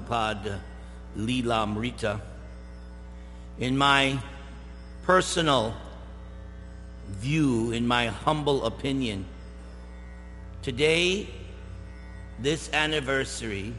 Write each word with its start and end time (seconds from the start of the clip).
Prabhupada 0.00 0.60
Leela 1.16 1.62
Amrita. 1.62 2.20
In 3.58 3.76
my 3.76 4.18
personal 5.02 5.74
view, 7.08 7.72
in 7.72 7.86
my 7.86 8.06
humble 8.06 8.64
opinion, 8.64 9.26
today, 10.62 11.28
this 12.38 12.72
anniversary, 12.72 13.74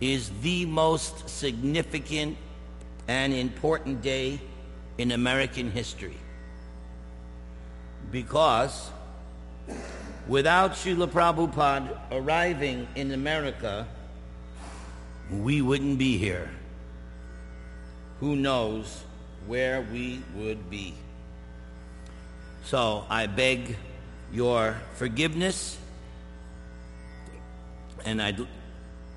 is 0.00 0.30
the 0.42 0.66
most 0.66 1.28
significant 1.28 2.36
and 3.08 3.32
important 3.32 4.02
day 4.02 4.40
in 4.98 5.12
American 5.12 5.70
history. 5.70 6.16
Because 8.10 8.90
without 10.28 10.72
Srila 10.72 11.08
Prabhupada 11.08 11.98
arriving 12.12 12.86
in 12.94 13.12
America, 13.12 13.86
we 15.30 15.62
wouldn't 15.62 15.98
be 15.98 16.18
here. 16.18 16.50
Who 18.20 18.36
knows 18.36 19.02
where 19.46 19.82
we 19.92 20.20
would 20.34 20.70
be? 20.70 20.94
So 22.64 23.04
I 23.10 23.26
beg 23.26 23.76
your 24.32 24.76
forgiveness, 24.94 25.78
and 28.04 28.20
I 28.20 28.36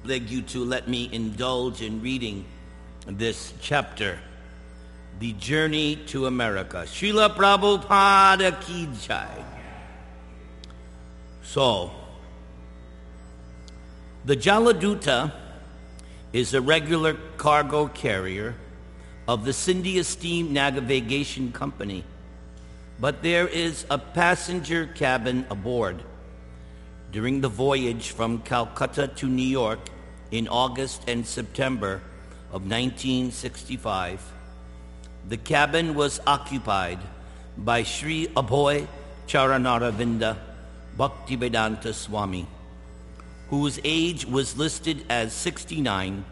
beg 0.06 0.30
you 0.30 0.42
to 0.44 0.64
let 0.64 0.88
me 0.88 1.10
indulge 1.12 1.82
in 1.82 2.02
reading 2.02 2.46
this 3.08 3.54
chapter, 3.62 4.20
The 5.20 5.34
Journey 5.34 5.96
to 6.08 6.28
America. 6.28 6.84
Srila 6.86 7.36
Prabhupada 7.36 8.60
Ki. 8.62 8.88
So, 11.44 11.92
the 14.26 14.36
Jaladuta 14.36 15.32
is 16.38 16.54
a 16.54 16.62
regular 16.62 17.16
cargo 17.38 17.88
carrier 17.88 18.54
of 19.28 19.44
the 19.44 19.52
Scindia 19.52 20.04
Steam 20.04 20.54
Navigation 20.54 21.52
Company, 21.52 22.04
but 23.00 23.24
there 23.24 23.48
is 23.48 23.88
a 23.90 23.98
passenger 23.98 24.86
cabin 24.86 25.48
aboard. 25.50 26.04
During 27.12 27.42
the 27.42 27.50
voyage 27.50 28.12
from 28.12 28.44
Calcutta 28.44 29.08
to 29.16 29.26
New 29.26 29.50
York 29.62 29.80
in 30.30 30.48
August 30.48 31.10
and 31.10 31.26
September 31.26 32.02
of 32.52 32.70
1965, 32.70 34.22
the 35.30 35.38
cabin 35.38 35.96
was 35.96 36.22
occupied 36.28 37.00
by 37.58 37.82
Sri 37.82 38.28
Abhay 38.28 38.86
Charanaravinda 39.26 40.38
Bhaktivedanta 41.00 41.96
Swami, 41.96 42.46
whose 43.50 43.80
age 43.84 44.26
was 44.26 44.58
listed 44.58 45.06
as 45.10 45.34
69 45.34 46.26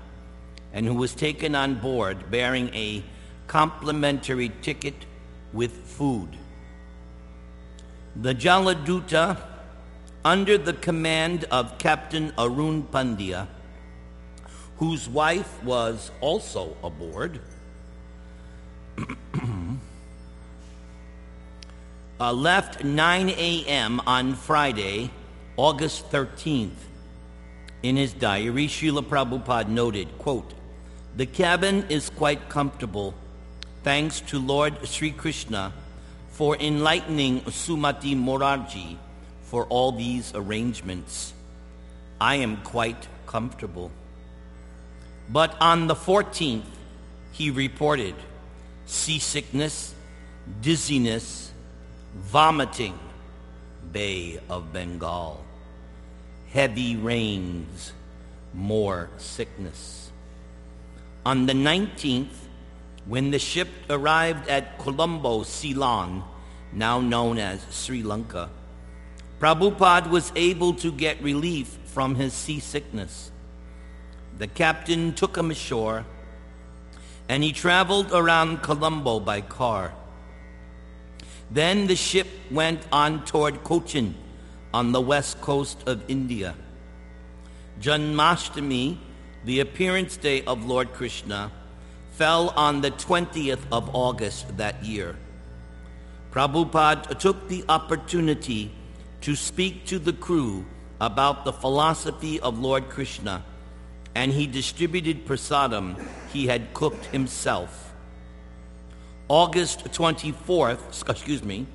and 0.73 0.85
who 0.85 0.93
was 0.93 1.15
taken 1.15 1.55
on 1.55 1.75
board 1.75 2.29
bearing 2.29 2.67
a 2.73 3.03
complimentary 3.47 4.51
ticket 4.61 5.05
with 5.53 5.71
food. 5.71 6.29
The 8.15 8.35
Jaladuta, 8.35 9.37
under 10.23 10.57
the 10.57 10.73
command 10.73 11.45
of 11.51 11.77
Captain 11.77 12.33
Arun 12.37 12.83
Pandya, 12.83 13.47
whose 14.77 15.07
wife 15.07 15.63
was 15.63 16.11
also 16.19 16.75
aboard, 16.83 17.39
uh, 22.19 22.33
left 22.33 22.83
9 22.83 23.29
a.m. 23.29 24.01
on 24.05 24.35
Friday, 24.35 25.11
August 25.55 26.11
13th. 26.11 26.71
In 27.83 27.95
his 27.97 28.13
diary, 28.13 28.67
Srila 28.67 29.03
Prabhupada 29.03 29.67
noted, 29.67 30.17
quote, 30.17 30.53
The 31.15 31.25
cabin 31.25 31.85
is 31.89 32.09
quite 32.09 32.49
comfortable, 32.49 33.13
thanks 33.83 34.21
to 34.21 34.39
Lord 34.39 34.87
Sri 34.87 35.11
Krishna 35.11 35.71
for 36.29 36.57
enlightening 36.57 37.41
Sumati 37.41 38.15
Morarji 38.15 38.97
for 39.43 39.65
all 39.67 39.91
these 39.91 40.33
arrangements. 40.35 41.33
I 42.19 42.35
am 42.35 42.57
quite 42.57 43.07
comfortable. 43.27 43.91
But 45.29 45.55
on 45.61 45.87
the 45.87 45.95
14th, 45.95 46.65
he 47.31 47.51
reported 47.51 48.15
seasickness, 48.85 49.93
dizziness, 50.61 51.51
vomiting, 52.15 52.97
Bay 53.91 54.39
of 54.49 54.73
Bengal, 54.73 55.44
heavy 56.55 56.95
rains, 56.95 57.91
more 58.53 59.09
sickness. 59.17 60.09
On 61.25 61.47
the 61.47 61.53
19th, 61.53 62.47
when 63.05 63.29
the 63.31 63.39
ship 63.39 63.67
arrived 63.89 64.47
at 64.47 64.79
Colombo, 64.79 65.43
Ceylon, 65.43 66.23
now 66.71 67.01
known 67.01 67.39
as 67.39 67.59
Sri 67.71 68.01
Lanka, 68.03 68.49
Prabhupada 69.37 70.09
was 70.09 70.31
able 70.37 70.73
to 70.75 70.93
get 70.93 71.21
relief 71.21 71.77
from 71.83 72.15
his 72.15 72.31
seasickness. 72.31 73.31
The 74.37 74.47
captain 74.47 75.13
took 75.13 75.37
him 75.37 75.51
ashore 75.51 76.05
and 77.27 77.43
he 77.43 77.51
traveled 77.51 78.13
around 78.13 78.61
Colombo 78.61 79.19
by 79.19 79.41
car. 79.41 79.93
Then 81.51 81.87
the 81.87 81.97
ship 81.97 82.27
went 82.49 82.79
on 82.93 83.25
toward 83.25 83.65
Cochin 83.65 84.15
on 84.75 84.91
the 84.91 84.99
west 84.99 85.39
coast 85.39 85.87
of 85.87 86.03
India. 86.09 86.53
Janmashtami, 87.79 88.97
the 89.45 89.61
appearance 89.61 90.17
day 90.17 90.43
of 90.43 90.65
Lord 90.65 90.91
Krishna, 90.91 91.49
fell 92.11 92.49
on 92.57 92.81
the 92.81 92.91
20th 92.91 93.61
of 93.71 93.95
August 93.95 94.57
that 94.57 94.83
year. 94.83 95.15
Prabhupada 96.29 97.17
took 97.17 97.47
the 97.47 97.63
opportunity 97.69 98.69
to 99.21 99.33
speak 99.33 99.85
to 99.85 99.97
the 99.97 100.11
crew 100.11 100.65
about 100.99 101.45
the 101.45 101.53
philosophy 101.53 102.41
of 102.41 102.59
Lord 102.59 102.89
Krishna, 102.89 103.45
and 104.13 104.29
he 104.33 104.45
distributed 104.45 105.25
prasadam 105.25 105.95
he 106.33 106.47
had 106.47 106.73
cooked 106.73 107.05
himself. 107.05 107.93
August 109.29 109.85
24th, 109.85 111.09
excuse 111.09 111.43
me, 111.43 111.65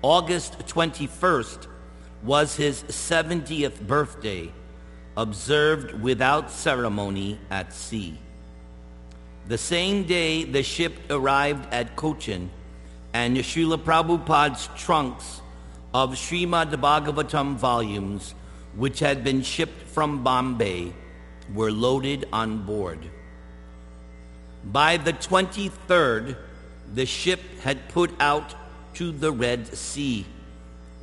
August 0.00 0.58
21st 0.60 1.75
was 2.22 2.56
his 2.56 2.82
70th 2.84 3.86
birthday, 3.86 4.52
observed 5.16 6.00
without 6.00 6.50
ceremony 6.50 7.38
at 7.50 7.72
sea. 7.72 8.18
The 9.48 9.58
same 9.58 10.04
day 10.04 10.44
the 10.44 10.62
ship 10.62 10.94
arrived 11.08 11.72
at 11.72 11.96
Cochin, 11.96 12.50
and 13.12 13.36
Srila 13.36 13.78
Prabhupada's 13.78 14.68
trunks 14.76 15.40
of 15.94 16.14
Srimad 16.14 16.72
Bhagavatam 16.72 17.54
volumes, 17.56 18.34
which 18.74 18.98
had 18.98 19.24
been 19.24 19.42
shipped 19.42 19.82
from 19.82 20.22
Bombay, 20.22 20.92
were 21.54 21.70
loaded 21.70 22.26
on 22.32 22.66
board. 22.66 22.98
By 24.64 24.96
the 24.96 25.12
23rd, 25.12 26.36
the 26.92 27.06
ship 27.06 27.40
had 27.60 27.88
put 27.88 28.10
out 28.20 28.54
to 28.94 29.12
the 29.12 29.30
Red 29.30 29.66
Sea, 29.76 30.26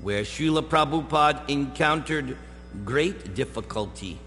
where 0.03 0.23
Srila 0.23 0.61
Prabhupada 0.61 1.49
encountered 1.49 2.37
great 2.83 3.33
difficulty. 3.33 4.19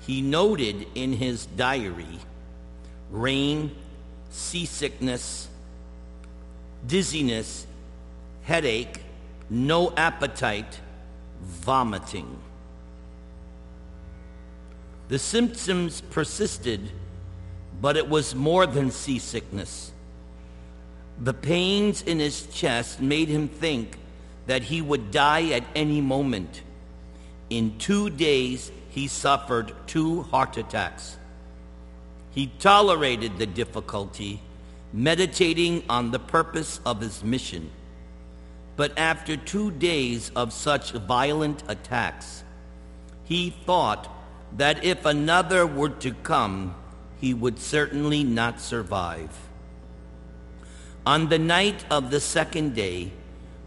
He 0.00 0.20
noted 0.20 0.86
in 0.94 1.12
his 1.12 1.46
diary 1.46 2.18
rain, 3.10 3.70
seasickness, 4.30 5.48
dizziness, 6.84 7.66
headache, 8.42 9.00
no 9.48 9.92
appetite, 9.96 10.80
vomiting. 11.40 12.36
The 15.08 15.20
symptoms 15.20 16.00
persisted, 16.00 16.90
but 17.80 17.96
it 17.96 18.08
was 18.08 18.34
more 18.34 18.66
than 18.66 18.90
seasickness. 18.90 19.92
The 21.20 21.34
pains 21.34 22.02
in 22.02 22.18
his 22.18 22.46
chest 22.48 23.00
made 23.00 23.28
him 23.28 23.46
think 23.46 23.96
that 24.46 24.62
he 24.64 24.80
would 24.80 25.10
die 25.10 25.50
at 25.50 25.64
any 25.74 26.00
moment. 26.00 26.62
In 27.50 27.78
two 27.78 28.10
days, 28.10 28.72
he 28.88 29.08
suffered 29.08 29.72
two 29.86 30.22
heart 30.22 30.56
attacks. 30.56 31.16
He 32.30 32.50
tolerated 32.58 33.38
the 33.38 33.46
difficulty, 33.46 34.40
meditating 34.92 35.84
on 35.88 36.10
the 36.10 36.18
purpose 36.18 36.80
of 36.84 37.00
his 37.00 37.22
mission. 37.22 37.70
But 38.76 38.98
after 38.98 39.36
two 39.36 39.70
days 39.70 40.30
of 40.36 40.52
such 40.52 40.92
violent 40.92 41.62
attacks, 41.68 42.44
he 43.24 43.50
thought 43.50 44.08
that 44.56 44.84
if 44.84 45.04
another 45.04 45.66
were 45.66 45.88
to 45.88 46.12
come, 46.12 46.74
he 47.20 47.34
would 47.34 47.58
certainly 47.58 48.22
not 48.22 48.60
survive. 48.60 49.30
On 51.04 51.28
the 51.28 51.38
night 51.38 51.84
of 51.90 52.10
the 52.10 52.20
second 52.20 52.74
day, 52.74 53.12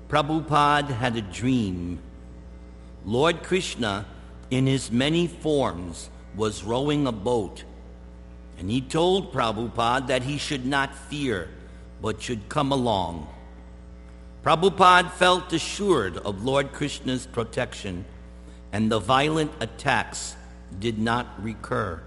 Prabhupada 0.09 0.89
had 0.89 1.15
a 1.15 1.21
dream. 1.21 1.99
Lord 3.05 3.43
Krishna, 3.43 4.07
in 4.49 4.65
his 4.65 4.91
many 4.91 5.27
forms, 5.27 6.09
was 6.35 6.63
rowing 6.63 7.05
a 7.05 7.11
boat, 7.11 7.63
and 8.57 8.71
he 8.71 8.81
told 8.81 9.31
Prabhupada 9.31 10.07
that 10.07 10.23
he 10.23 10.39
should 10.39 10.65
not 10.65 10.95
fear, 10.95 11.47
but 12.01 12.23
should 12.23 12.49
come 12.49 12.71
along. 12.71 13.27
Prabhupada 14.43 15.11
felt 15.11 15.53
assured 15.53 16.17
of 16.17 16.43
Lord 16.43 16.73
Krishna's 16.73 17.27
protection, 17.27 18.03
and 18.73 18.91
the 18.91 18.99
violent 18.99 19.51
attacks 19.59 20.35
did 20.79 20.97
not 20.97 21.27
recur. 21.43 22.01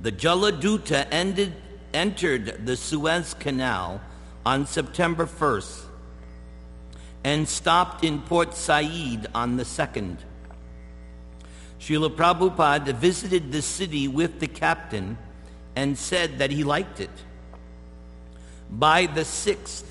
The 0.00 0.12
Jaladuta 0.12 1.08
ended, 1.10 1.54
entered 1.92 2.64
the 2.64 2.76
Suez 2.76 3.34
Canal 3.34 4.00
on 4.46 4.66
September 4.66 5.26
1st 5.26 5.87
and 7.28 7.46
stopped 7.46 8.04
in 8.04 8.22
Port 8.22 8.54
Said 8.54 9.26
on 9.34 9.58
the 9.58 9.62
2nd. 9.62 10.16
Srila 11.78 12.16
Prabhupada 12.16 12.94
visited 12.94 13.52
the 13.52 13.60
city 13.60 14.08
with 14.08 14.40
the 14.40 14.46
captain 14.46 15.18
and 15.76 15.98
said 15.98 16.38
that 16.38 16.50
he 16.50 16.64
liked 16.64 17.00
it. 17.00 17.10
By 18.70 19.04
the 19.04 19.26
6th, 19.26 19.84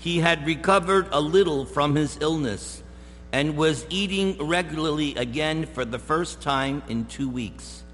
he 0.00 0.18
had 0.18 0.44
recovered 0.44 1.06
a 1.12 1.20
little 1.20 1.64
from 1.64 1.94
his 1.94 2.18
illness 2.20 2.82
and 3.30 3.56
was 3.56 3.86
eating 3.88 4.36
regularly 4.44 5.14
again 5.14 5.66
for 5.66 5.84
the 5.84 6.00
first 6.00 6.40
time 6.40 6.82
in 6.88 7.04
two 7.04 7.28
weeks, 7.28 7.84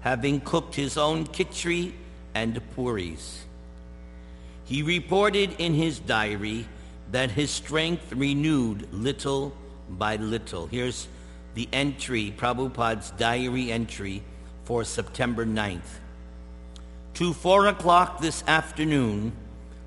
having 0.00 0.40
cooked 0.40 0.74
his 0.74 0.96
own 0.98 1.28
khichdi 1.28 1.92
and 2.34 2.60
puris. 2.74 3.44
He 4.64 4.82
reported 4.82 5.54
in 5.60 5.74
his 5.74 6.00
diary 6.00 6.66
that 7.12 7.30
his 7.30 7.50
strength 7.50 8.12
renewed 8.12 8.92
little 8.92 9.54
by 9.88 10.16
little. 10.16 10.66
Here's 10.66 11.08
the 11.54 11.68
entry, 11.72 12.34
Prabhupada's 12.36 13.10
diary 13.12 13.70
entry 13.70 14.22
for 14.64 14.82
September 14.82 15.44
9th. 15.44 16.00
To 17.14 17.34
four 17.34 17.66
o'clock 17.66 18.20
this 18.20 18.42
afternoon, 18.46 19.32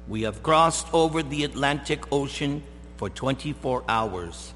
we 0.08 0.22
have 0.22 0.44
crossed 0.44 0.88
over 0.94 1.24
the 1.24 1.44
Atlantic 1.44 2.04
Ocean 2.12 2.62
for 2.98 3.10
24 3.10 3.84
hours. 3.90 4.54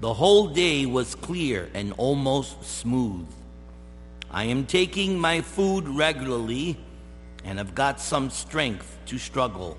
The 0.00 0.14
whole 0.14 0.48
day 0.48 0.86
was 0.86 1.16
clear 1.16 1.68
and 1.74 1.92
almost 1.96 2.62
smooth. 2.64 3.26
I 4.30 4.44
am 4.44 4.66
taking 4.66 5.18
my 5.18 5.40
food 5.40 5.88
regularly 5.88 6.78
and 7.44 7.58
have 7.58 7.74
got 7.74 8.00
some 8.00 8.30
strength 8.30 8.98
to 9.06 9.18
struggle. 9.18 9.76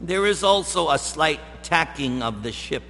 There 0.00 0.26
is 0.26 0.42
also 0.42 0.90
a 0.90 0.98
slight 0.98 1.40
tacking 1.62 2.22
of 2.22 2.42
the 2.42 2.52
ship, 2.52 2.82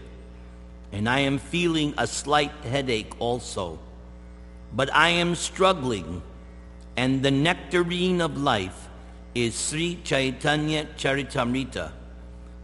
and 0.93 1.09
I 1.09 1.21
am 1.21 1.39
feeling 1.39 1.93
a 1.99 2.07
slight 2.07 2.53
headache 2.63 3.13
also. 3.19 3.79
But 4.73 4.95
I 4.95 5.09
am 5.09 5.35
struggling, 5.35 6.23
and 6.97 7.23
the 7.23 7.33
nectarine 7.33 8.21
of 8.21 8.39
life 8.39 8.89
is 9.35 9.59
Sri 9.59 9.99
Chaitanya 10.05 10.87
Charitamrita, 10.97 11.91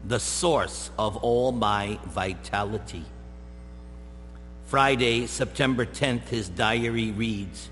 the 0.04 0.20
source 0.20 0.90
of 0.96 1.16
all 1.16 1.50
my 1.50 1.99
vitality. 2.04 3.04
Friday, 4.66 5.26
September 5.26 5.84
10th, 5.87 6.28
his 6.28 6.49
diary 6.49 7.10
reads 7.10 7.70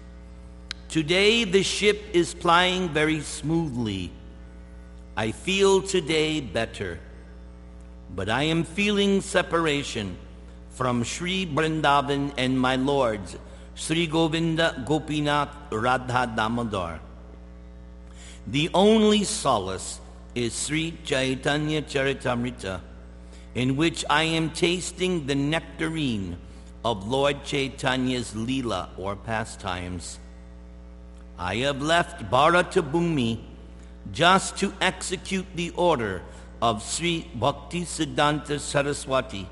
Today 0.89 1.45
the 1.45 1.63
ship 1.63 2.03
is 2.13 2.35
plying 2.35 2.89
very 2.89 3.21
smoothly. 3.21 4.13
I 5.17 5.31
feel 5.31 5.81
today 5.81 6.41
better, 6.41 6.99
but 8.17 8.29
I 8.29 8.45
am 8.45 8.65
feeling 8.65 9.21
separation 9.21 10.17
from 10.71 11.05
Sri 11.05 11.47
Vrindavan 11.47 12.35
and 12.37 12.59
my 12.59 12.75
lords, 12.75 13.37
Sri 13.77 14.09
Govinda 14.09 14.83
Gopinath 14.85 15.55
Radha 15.71 16.33
Damodar. 16.35 16.99
The 18.49 18.71
only 18.75 19.23
solace 19.23 20.01
is 20.35 20.53
Sri 20.53 20.99
Chaitanya 21.05 21.83
Charitamrita, 21.83 22.81
in 23.55 23.77
which 23.77 24.05
I 24.11 24.25
am 24.25 24.51
tasting 24.51 25.29
the 25.29 25.37
nectarine 25.37 26.37
of 26.85 27.07
Lord 27.07 27.45
Chaitanya's 27.45 28.35
Leela 28.35 28.89
or 28.99 29.15
pastimes. 29.15 30.19
I 31.39 31.57
have 31.63 31.81
left 31.81 32.29
Bharatabhumi 32.29 33.54
just 34.13 34.57
to 34.59 34.73
execute 34.81 35.47
the 35.55 35.71
order 35.71 36.23
of 36.61 36.83
Sri 36.83 37.29
Bhakti 37.35 37.83
Siddhanta 37.83 38.59
Saraswati 38.59 39.49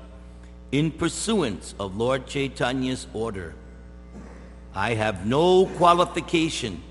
in 0.71 0.91
pursuance 0.91 1.75
of 1.79 1.95
Lord 1.95 2.25
Chaitanya's 2.27 3.07
order. 3.13 3.53
I 4.73 4.95
have 4.95 5.25
no 5.25 5.67
qualification 5.77 6.81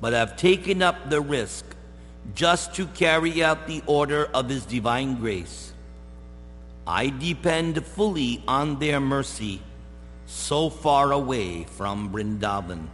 but 0.00 0.12
have 0.12 0.36
taken 0.36 0.82
up 0.82 1.08
the 1.08 1.20
risk 1.20 1.64
just 2.34 2.74
to 2.74 2.86
carry 2.88 3.42
out 3.42 3.66
the 3.66 3.82
order 3.86 4.28
of 4.34 4.48
His 4.48 4.66
divine 4.66 5.14
grace. 5.14 5.72
I 6.86 7.10
depend 7.10 7.84
fully 7.84 8.42
on 8.48 8.78
their 8.78 9.00
mercy 9.00 9.60
so 10.26 10.70
far 10.70 11.12
away 11.12 11.64
from 11.64 12.12
Vrindavan. 12.12 12.88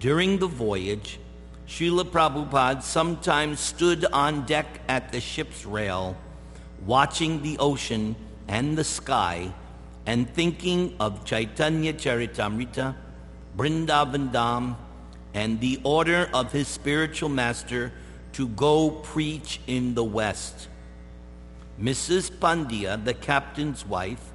During 0.00 0.38
the 0.38 0.46
voyage, 0.46 1.20
Srila 1.70 2.04
Prabhupada 2.04 2.82
sometimes 2.82 3.60
stood 3.60 4.04
on 4.06 4.44
deck 4.44 4.80
at 4.88 5.12
the 5.12 5.20
ship's 5.20 5.64
rail, 5.64 6.16
watching 6.84 7.42
the 7.42 7.56
ocean 7.58 8.16
and 8.48 8.76
the 8.76 8.82
sky 8.82 9.52
and 10.04 10.28
thinking 10.34 10.96
of 10.98 11.24
Chaitanya 11.24 11.92
Charitamrita, 11.92 12.96
Vrindavan 13.56 14.32
Dham, 14.32 14.74
and 15.32 15.60
the 15.60 15.80
order 15.84 16.28
of 16.34 16.50
his 16.50 16.66
spiritual 16.66 17.28
master 17.28 17.92
to 18.32 18.48
go 18.48 18.90
preach 18.90 19.60
in 19.68 19.94
the 19.94 20.04
West. 20.04 20.68
Mrs. 21.80 22.32
Pandya, 22.32 23.02
the 23.04 23.14
captain's 23.14 23.86
wife, 23.86 24.32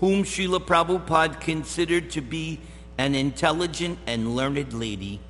whom 0.00 0.24
Srila 0.24 0.58
Prabhupada 0.58 1.40
considered 1.40 2.10
to 2.10 2.20
be 2.20 2.58
an 2.98 3.14
intelligent 3.14 3.96
and 4.08 4.34
learned 4.34 4.72
lady, 4.72 5.20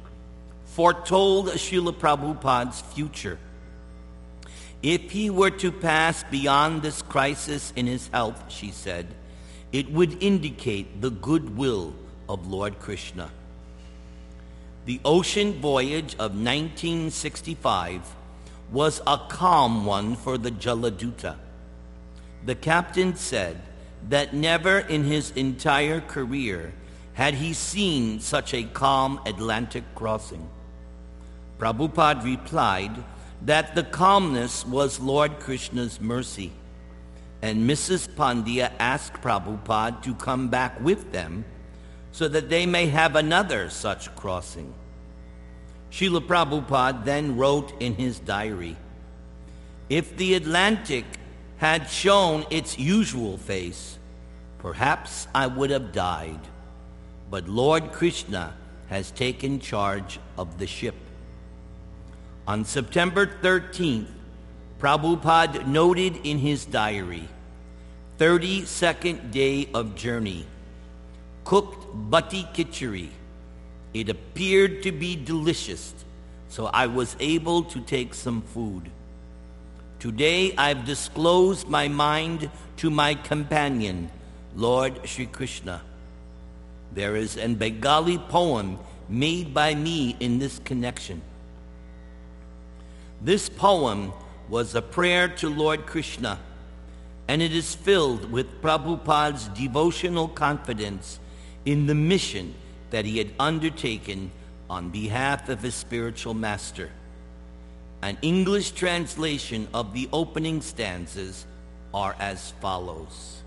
foretold 0.75 1.47
Srila 1.51 1.93
Prabhupada's 1.93 2.81
future. 2.81 3.39
If 4.83 5.13
he 5.13 5.31
were 5.31 5.53
to 5.53 5.71
pass 5.71 6.25
beyond 6.25 6.83
this 6.83 7.01
crisis 7.01 7.73
in 7.77 7.87
his 7.87 8.09
health, 8.09 8.43
she 8.49 8.73
said, 8.73 9.07
it 9.71 9.89
would 9.93 10.21
indicate 10.21 11.01
the 11.01 11.11
goodwill 11.11 11.95
of 12.29 12.49
Lord 12.49 12.81
Krishna. 12.81 13.31
The 14.85 15.01
ocean 15.05 15.61
voyage 15.61 16.15
of 16.15 16.33
1965 16.33 18.03
was 18.73 19.01
a 19.07 19.21
calm 19.29 19.87
one 19.87 20.17
for 20.17 20.37
the 20.37 20.51
Jaladuta. 20.51 21.37
The 22.45 22.57
captain 22.57 23.15
said 23.15 23.61
that 24.09 24.35
never 24.35 24.81
in 24.81 25.05
his 25.05 25.31
entire 25.31 26.01
career 26.01 26.75
had 27.13 27.35
he 27.35 27.53
seen 27.53 28.19
such 28.19 28.53
a 28.53 28.65
calm 28.65 29.21
Atlantic 29.25 29.85
crossing. 29.95 30.49
Prabhupada 31.59 32.25
replied 32.25 32.93
that 33.43 33.75
the 33.75 33.85
calmness 33.85 34.67
was 34.67 35.01
Lord 35.01 35.39
Krishna's 35.39 36.01
mercy, 36.01 36.53
and 37.43 37.69
Mrs. 37.69 38.09
Pandya 38.09 38.73
asked 38.79 39.23
Prabhupada 39.23 40.03
to 40.03 40.15
come 40.15 40.49
back 40.49 40.81
with 40.81 41.13
them 41.13 41.45
so 42.11 42.29
that 42.29 42.49
they 42.49 42.65
may 42.65 42.87
have 42.87 43.17
another 43.17 43.69
such 43.71 44.15
crossing. 44.17 44.73
Srila 45.91 46.27
Prabhupada 46.27 47.05
then 47.05 47.37
wrote 47.37 47.73
in 47.81 47.95
his 47.95 48.19
diary, 48.19 48.77
If 49.89 50.17
the 50.17 50.35
Atlantic 50.35 51.05
had 51.59 51.89
shown 51.89 52.45
its 52.51 52.79
usual 52.79 53.37
face, 53.37 53.99
perhaps 54.59 55.29
I 55.35 55.47
would 55.47 55.71
have 55.71 55.93
died. 55.93 56.41
But 57.31 57.49
Lord 57.49 57.93
Krishna 57.93 58.55
has 58.89 59.11
taken 59.11 59.61
charge 59.61 60.19
of 60.37 60.59
the 60.59 60.67
ship. 60.67 60.97
On 62.47 62.63
September 62.63 63.25
13th, 63.27 64.07
Prabhupada 64.79 65.67
noted 65.67 66.19
in 66.25 66.37
his 66.37 66.67
diary, 66.67 67.27
32nd 68.19 69.31
day 69.31 69.67
of 69.73 69.95
journey, 69.95 70.45
cooked 71.45 71.87
bati 72.11 72.45
khichdi. 72.53 73.09
It 73.95 74.11
appeared 74.11 74.83
to 74.83 74.93
be 74.93 75.17
delicious, 75.17 75.95
so 76.49 76.67
I 76.67 76.87
was 76.87 77.17
able 77.19 77.65
to 77.65 77.81
take 77.81 78.13
some 78.13 78.43
food. 78.43 78.91
Today 79.99 80.55
I've 80.59 80.85
disclosed 80.85 81.67
my 81.67 81.89
mind 81.89 82.51
to 82.77 82.91
my 82.91 83.15
companion, 83.15 84.11
Lord 84.55 85.09
Sri 85.09 85.25
Krishna. 85.25 85.81
There 86.93 87.17
is 87.17 87.39
an 87.39 87.55
Bengali 87.55 88.19
poem 88.19 88.79
made 89.09 89.55
by 89.55 89.75
me 89.75 90.15
in 90.21 90.39
this 90.39 90.59
connection. 90.59 91.23
This 93.21 93.49
poem 93.49 94.13
was 94.49 94.75
a 94.75 94.83
prayer 94.83 95.29
to 95.29 95.49
Lord 95.49 95.87
Krishna 95.87 96.39
and 97.29 97.41
it 97.41 97.55
is 97.55 97.75
filled 97.75 98.31
with 98.31 98.61
Prabhupada's 98.61 99.49
devotional 99.49 100.29
confidence 100.29 101.19
in 101.65 101.87
the 101.87 101.95
mission 101.95 102.55
that 102.91 103.05
he 103.05 103.19
had 103.19 103.31
undertaken 103.39 104.31
on 104.69 104.91
behalf 104.91 105.49
of 105.49 105.63
his 105.63 105.75
spiritual 105.75 106.35
master. 106.35 106.91
An 108.03 108.19
English 108.21 108.73
translation 108.73 109.67
of 109.73 109.95
the 109.95 110.09
opening 110.13 110.61
stanzas 110.61 111.47
are 111.95 112.15
as 112.19 112.51
follows. 112.61 113.43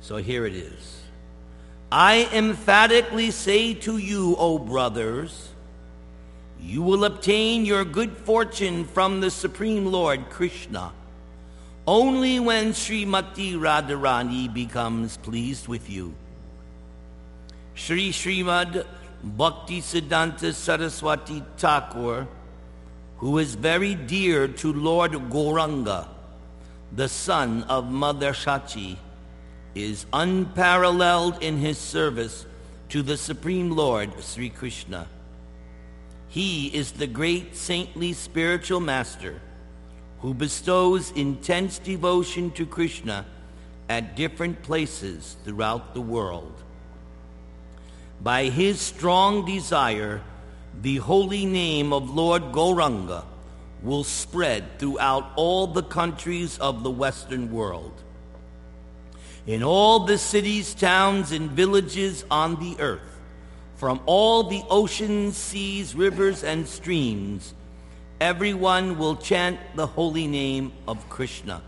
So 0.00 0.16
here 0.16 0.46
it 0.46 0.54
is. 0.54 1.02
I 1.92 2.28
emphatically 2.32 3.30
say 3.30 3.74
to 3.74 3.98
you, 3.98 4.34
O 4.36 4.58
brothers, 4.58 5.50
you 6.64 6.80
will 6.80 7.04
obtain 7.04 7.66
your 7.66 7.84
good 7.84 8.16
fortune 8.16 8.84
from 8.86 9.20
the 9.20 9.30
Supreme 9.30 9.86
Lord 9.86 10.30
Krishna 10.30 10.92
only 11.86 12.40
when 12.40 12.72
Srimati 12.72 13.54
Radharani 13.54 14.52
becomes 14.52 15.18
pleased 15.18 15.68
with 15.68 15.90
you. 15.90 16.14
Sri 17.74 18.10
Srimad 18.10 18.86
Bhakti 19.22 19.80
Siddhanta 19.82 20.54
Saraswati 20.54 21.42
Thakur, 21.58 22.26
who 23.18 23.38
is 23.38 23.54
very 23.54 23.94
dear 23.94 24.48
to 24.48 24.72
Lord 24.72 25.12
Gauranga, 25.12 26.08
the 26.92 27.08
son 27.08 27.64
of 27.64 27.90
Mother 27.90 28.32
Shachi, 28.32 28.96
is 29.74 30.06
unparalleled 30.12 31.42
in 31.42 31.58
his 31.58 31.76
service 31.76 32.46
to 32.88 33.02
the 33.02 33.16
Supreme 33.16 33.70
Lord 33.72 34.10
Sri 34.22 34.48
Krishna. 34.48 35.06
He 36.28 36.68
is 36.68 36.92
the 36.92 37.06
great 37.06 37.56
saintly 37.56 38.12
spiritual 38.12 38.80
master 38.80 39.40
who 40.20 40.34
bestows 40.34 41.10
intense 41.12 41.78
devotion 41.78 42.50
to 42.52 42.64
Krishna 42.64 43.26
at 43.88 44.16
different 44.16 44.62
places 44.62 45.36
throughout 45.44 45.94
the 45.94 46.00
world. 46.00 46.62
By 48.22 48.44
his 48.44 48.80
strong 48.80 49.44
desire, 49.44 50.22
the 50.80 50.96
holy 50.96 51.44
name 51.44 51.92
of 51.92 52.08
Lord 52.08 52.52
Gauranga 52.52 53.24
will 53.82 54.02
spread 54.02 54.78
throughout 54.78 55.30
all 55.36 55.66
the 55.66 55.82
countries 55.82 56.58
of 56.58 56.82
the 56.82 56.90
Western 56.90 57.52
world. 57.52 58.02
In 59.46 59.62
all 59.62 60.00
the 60.00 60.16
cities, 60.16 60.74
towns, 60.74 61.32
and 61.32 61.50
villages 61.50 62.24
on 62.30 62.56
the 62.56 62.80
earth, 62.80 63.13
from 63.76 64.00
all 64.06 64.44
the 64.44 64.62
oceans, 64.70 65.36
seas, 65.36 65.94
rivers, 65.94 66.44
and 66.44 66.66
streams, 66.66 67.54
everyone 68.20 68.98
will 68.98 69.16
chant 69.16 69.58
the 69.74 69.86
holy 69.86 70.26
name 70.26 70.72
of 70.86 71.08
Krishna. 71.08 71.62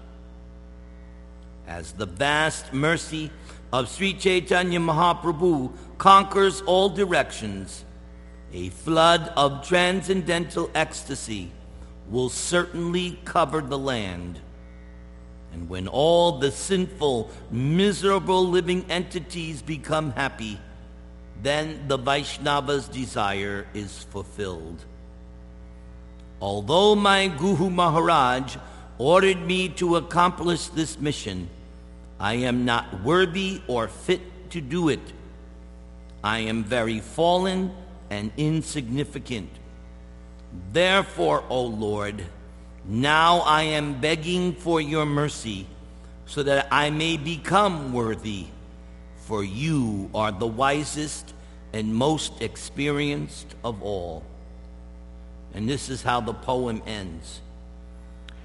As 1.66 1.92
the 1.92 2.06
vast 2.06 2.72
mercy 2.72 3.30
of 3.72 3.88
Sri 3.90 4.14
Chaitanya 4.14 4.78
Mahaprabhu 4.78 5.72
conquers 5.98 6.60
all 6.62 6.88
directions, 6.88 7.84
a 8.52 8.68
flood 8.68 9.32
of 9.36 9.66
transcendental 9.66 10.70
ecstasy 10.74 11.50
will 12.08 12.28
certainly 12.28 13.18
cover 13.24 13.60
the 13.60 13.78
land. 13.78 14.40
And 15.52 15.68
when 15.68 15.88
all 15.88 16.38
the 16.38 16.52
sinful, 16.52 17.30
miserable 17.50 18.46
living 18.46 18.84
entities 18.88 19.60
become 19.62 20.12
happy, 20.12 20.60
then 21.42 21.88
the 21.88 21.98
Vaishnava's 21.98 22.88
desire 22.88 23.66
is 23.74 24.04
fulfilled. 24.04 24.84
Although 26.40 26.94
my 26.94 27.28
Guru 27.28 27.70
Maharaj 27.70 28.56
ordered 28.98 29.40
me 29.46 29.68
to 29.70 29.96
accomplish 29.96 30.68
this 30.68 30.98
mission, 30.98 31.48
I 32.18 32.34
am 32.34 32.64
not 32.64 33.02
worthy 33.02 33.60
or 33.66 33.88
fit 33.88 34.50
to 34.50 34.60
do 34.60 34.88
it. 34.88 35.00
I 36.24 36.40
am 36.40 36.64
very 36.64 37.00
fallen 37.00 37.74
and 38.10 38.32
insignificant. 38.36 39.50
Therefore, 40.72 41.44
O 41.48 41.62
Lord, 41.62 42.24
now 42.84 43.38
I 43.40 43.62
am 43.62 44.00
begging 44.00 44.54
for 44.54 44.80
your 44.80 45.06
mercy 45.06 45.66
so 46.26 46.42
that 46.42 46.68
I 46.70 46.90
may 46.90 47.16
become 47.16 47.92
worthy, 47.92 48.46
for 49.26 49.42
you 49.42 50.08
are 50.14 50.30
the 50.30 50.46
wisest 50.46 51.34
and 51.72 51.92
most 51.94 52.40
experienced 52.40 53.54
of 53.64 53.82
all. 53.82 54.22
And 55.52 55.68
this 55.68 55.88
is 55.88 56.02
how 56.02 56.20
the 56.20 56.32
poem 56.32 56.80
ends. 56.86 57.40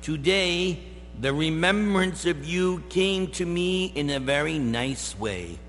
Today, 0.02 0.80
the 1.20 1.32
remembrance 1.32 2.26
of 2.26 2.44
you 2.44 2.84
came 2.90 3.28
to 3.34 3.46
me 3.46 3.86
in 3.94 4.10
a 4.10 4.20
very 4.20 4.58
nice 4.58 5.18
way. 5.20 5.60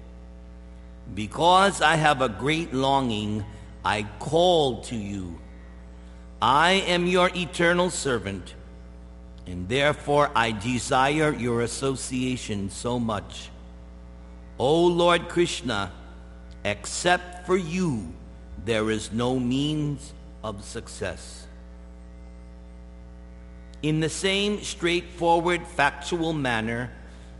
Because 1.14 1.82
I 1.82 1.96
have 1.96 2.22
a 2.22 2.30
great 2.30 2.72
longing, 2.72 3.44
I 3.84 4.06
called 4.18 4.84
to 4.84 4.96
you. 4.96 5.38
I 6.40 6.84
am 6.88 7.06
your 7.06 7.30
eternal 7.36 7.90
servant, 7.90 8.54
and 9.46 9.68
therefore 9.68 10.30
I 10.34 10.52
desire 10.52 11.34
your 11.34 11.60
association 11.60 12.70
so 12.70 12.98
much. 12.98 13.51
O 14.64 14.84
Lord 14.84 15.28
Krishna, 15.28 15.90
except 16.64 17.46
for 17.46 17.56
you, 17.56 18.14
there 18.64 18.92
is 18.92 19.10
no 19.10 19.40
means 19.40 20.12
of 20.44 20.62
success. 20.62 21.48
In 23.82 23.98
the 23.98 24.08
same 24.08 24.62
straightforward, 24.62 25.66
factual 25.66 26.32
manner 26.32 26.92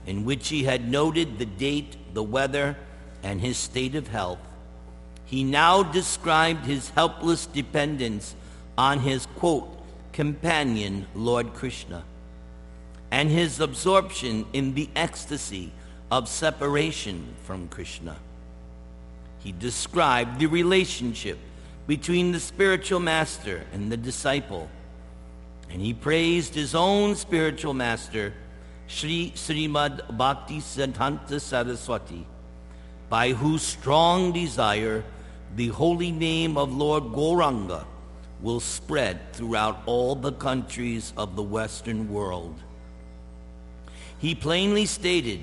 in 0.05 0.25
which 0.25 0.49
he 0.49 0.65
had 0.65 0.91
noted 0.91 1.39
the 1.39 1.47
date, 1.47 1.97
the 2.13 2.25
weather, 2.25 2.77
and 3.23 3.41
his 3.41 3.57
state 3.57 3.95
of 3.95 4.09
health, 4.09 4.41
he 5.25 5.45
now 5.45 5.85
described 5.85 6.67
his 6.67 6.89
helpless 6.89 7.47
dependence 7.47 8.35
on 8.77 8.99
his, 8.99 9.27
quote, 9.37 9.71
companion, 10.13 11.07
Lord 11.15 11.55
Krishna, 11.55 12.03
and 13.13 13.31
his 13.31 13.61
absorption 13.61 14.45
in 14.53 14.75
the 14.75 14.91
ecstasy 14.97 15.71
of 16.13 16.29
separation 16.29 17.35
from 17.45 17.67
Krishna. 17.69 18.15
He 19.39 19.51
described 19.51 20.39
the 20.39 20.45
relationship 20.45 21.39
between 21.87 22.33
the 22.33 22.39
spiritual 22.39 23.01
master 23.01 23.65
and 23.73 23.91
the 23.91 23.97
disciple. 23.97 24.69
And 25.71 25.81
he 25.81 25.95
praised 25.95 26.55
his 26.55 26.75
own 26.75 27.17
spiritual 27.17 27.73
master, 27.73 28.35
Sri 28.89 29.33
Srimad 29.35 30.19
Bhakti 30.19 30.59
Siddhanta 30.59 31.41
Saraswati, 31.41 32.27
by 33.09 33.31
whose 33.31 33.63
strong 33.63 34.33
desire 34.33 35.03
the 35.57 35.69
holy 35.69 36.13
name 36.13 36.59
of 36.59 36.75
Lord 36.75 37.05
Gauranga 37.05 37.87
will 38.43 38.61
spread 38.61 39.33
throughout 39.33 39.81
all 39.87 40.15
the 40.15 40.33
countries 40.33 41.15
of 41.17 41.37
the 41.37 41.43
Western 41.43 42.13
world. 42.13 42.61
He 44.19 44.35
plainly 44.35 44.85
stated 44.85 45.41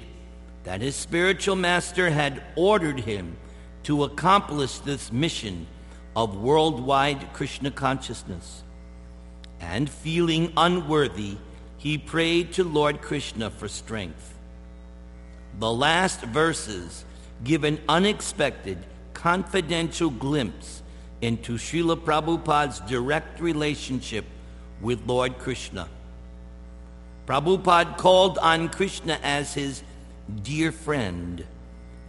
that 0.63 0.82
his 0.82 0.96
spiritual 0.96 1.56
master 1.56 2.10
had 2.10 2.44
ordered 2.56 3.00
him 3.01 3.38
to 3.84 4.04
accomplish 4.04 4.80
this 4.80 5.12
mission 5.12 5.68
of 6.16 6.38
worldwide 6.38 7.34
Krishna 7.34 7.72
consciousness. 7.72 8.63
And 9.62 9.89
feeling 9.89 10.54
unworthy, 10.58 11.38
he 11.78 11.98
prayed 11.98 12.54
to 12.54 12.63
Lord 12.63 13.01
Krishna 13.01 13.50
for 13.50 13.68
strength. 13.68 14.34
The 15.60 15.72
last 15.72 16.22
verses 16.22 17.06
give 17.44 17.63
an 17.63 17.80
unexpected, 17.88 18.78
confidential 19.13 20.10
glimpse 20.10 20.84
into 21.22 21.54
Srila 21.54 21.98
Prabhupada's 21.98 22.80
direct 22.82 23.39
relationship 23.39 24.25
with 24.82 25.06
Lord 25.06 25.38
Krishna. 25.38 25.88
Prabhupada 27.25 27.98
called 27.98 28.38
on 28.39 28.70
Krishna 28.70 29.20
as 29.22 29.54
his 29.54 29.84
dear 30.30 30.72
friend 30.72 31.46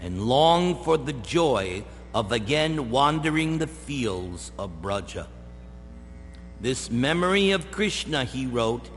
and 0.01 0.23
long 0.23 0.83
for 0.85 0.97
the 0.97 1.13
joy 1.13 1.85
of 2.15 2.33
again 2.33 2.91
wandering 2.91 3.59
the 3.59 3.67
fields 3.67 4.53
of 4.59 4.83
Braja. 4.83 5.29
This 6.61 6.91
memory 6.91 7.53
of 7.53 7.71
Krishna, 7.71 8.25
he 8.25 8.47
wrote, 8.47 8.91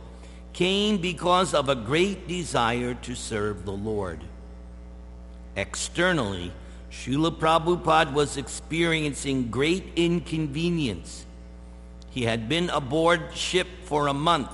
came 0.51 0.98
because 0.98 1.53
of 1.53 1.70
a 1.70 1.75
great 1.75 2.27
desire 2.27 2.94
to 2.94 3.15
serve 3.15 3.65
the 3.65 3.72
Lord. 3.72 4.22
Externally, 5.56 6.51
Srila 6.92 7.38
Prabhupada 7.38 8.13
was 8.13 8.38
experiencing 8.38 9.50
great 9.50 9.94
inconvenience. 9.96 11.25
He 12.12 12.24
had 12.24 12.48
been 12.48 12.70
aboard 12.70 13.34
ship 13.34 13.68
for 13.86 14.08
a 14.08 14.13
month 14.13 14.51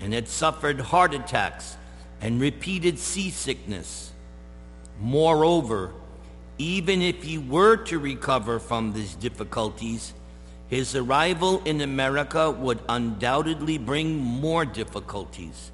and 0.00 0.14
had 0.14 0.28
suffered 0.28 0.80
heart 0.80 1.12
attacks 1.12 1.76
and 2.20 2.40
repeated 2.40 2.98
seasickness. 2.98 4.12
Moreover, 5.00 5.92
even 6.58 7.00
if 7.00 7.22
he 7.22 7.38
were 7.38 7.76
to 7.76 7.98
recover 7.98 8.58
from 8.58 8.92
these 8.92 9.14
difficulties, 9.14 10.12
his 10.68 10.94
arrival 10.94 11.62
in 11.64 11.80
America 11.80 12.50
would 12.50 12.80
undoubtedly 12.88 13.78
bring 13.78 14.18
more 14.18 14.64
difficulties. 14.64 15.72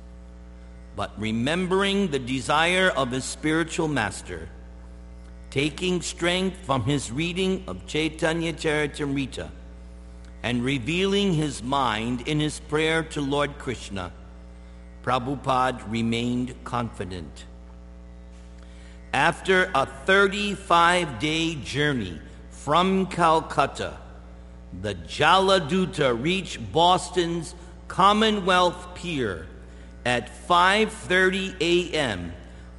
But 0.95 1.12
remembering 1.19 2.09
the 2.09 2.19
desire 2.19 2.91
of 2.97 3.11
his 3.11 3.25
spiritual 3.25 3.88
master, 3.88 4.49
taking 5.50 6.00
strength 6.00 6.57
from 6.65 6.85
his 6.85 7.11
reading 7.11 7.65
of 7.67 7.87
Chaitanya 7.87 8.53
Charitamrita 8.53 9.50
and 10.43 10.65
revealing 10.65 11.35
his 11.35 11.62
mind 11.62 12.26
in 12.29 12.38
his 12.38 12.61
prayer 12.61 13.03
to 13.03 13.21
Lord 13.21 13.59
Krishna, 13.59 14.12
Prabhupada 15.07 15.81
remained 15.89 16.53
confident. 16.65 17.45
After 19.15 19.71
a 19.73 19.87
35 19.87 21.21
day 21.21 21.55
journey 21.55 22.21
from 22.51 23.07
Calcutta, 23.07 23.99
the 24.83 24.97
Jaladuta 24.97 26.21
reached 26.21 26.73
Boston's 26.73 27.55
Commonwealth 27.87 28.97
Pier 28.97 29.47
at 30.05 30.29
5:30 30.49 31.55
a.m. 31.61 32.33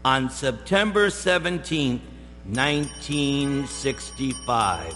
on 0.04 0.30
September 0.30 1.10
17, 1.10 2.02
1965. 2.44 4.94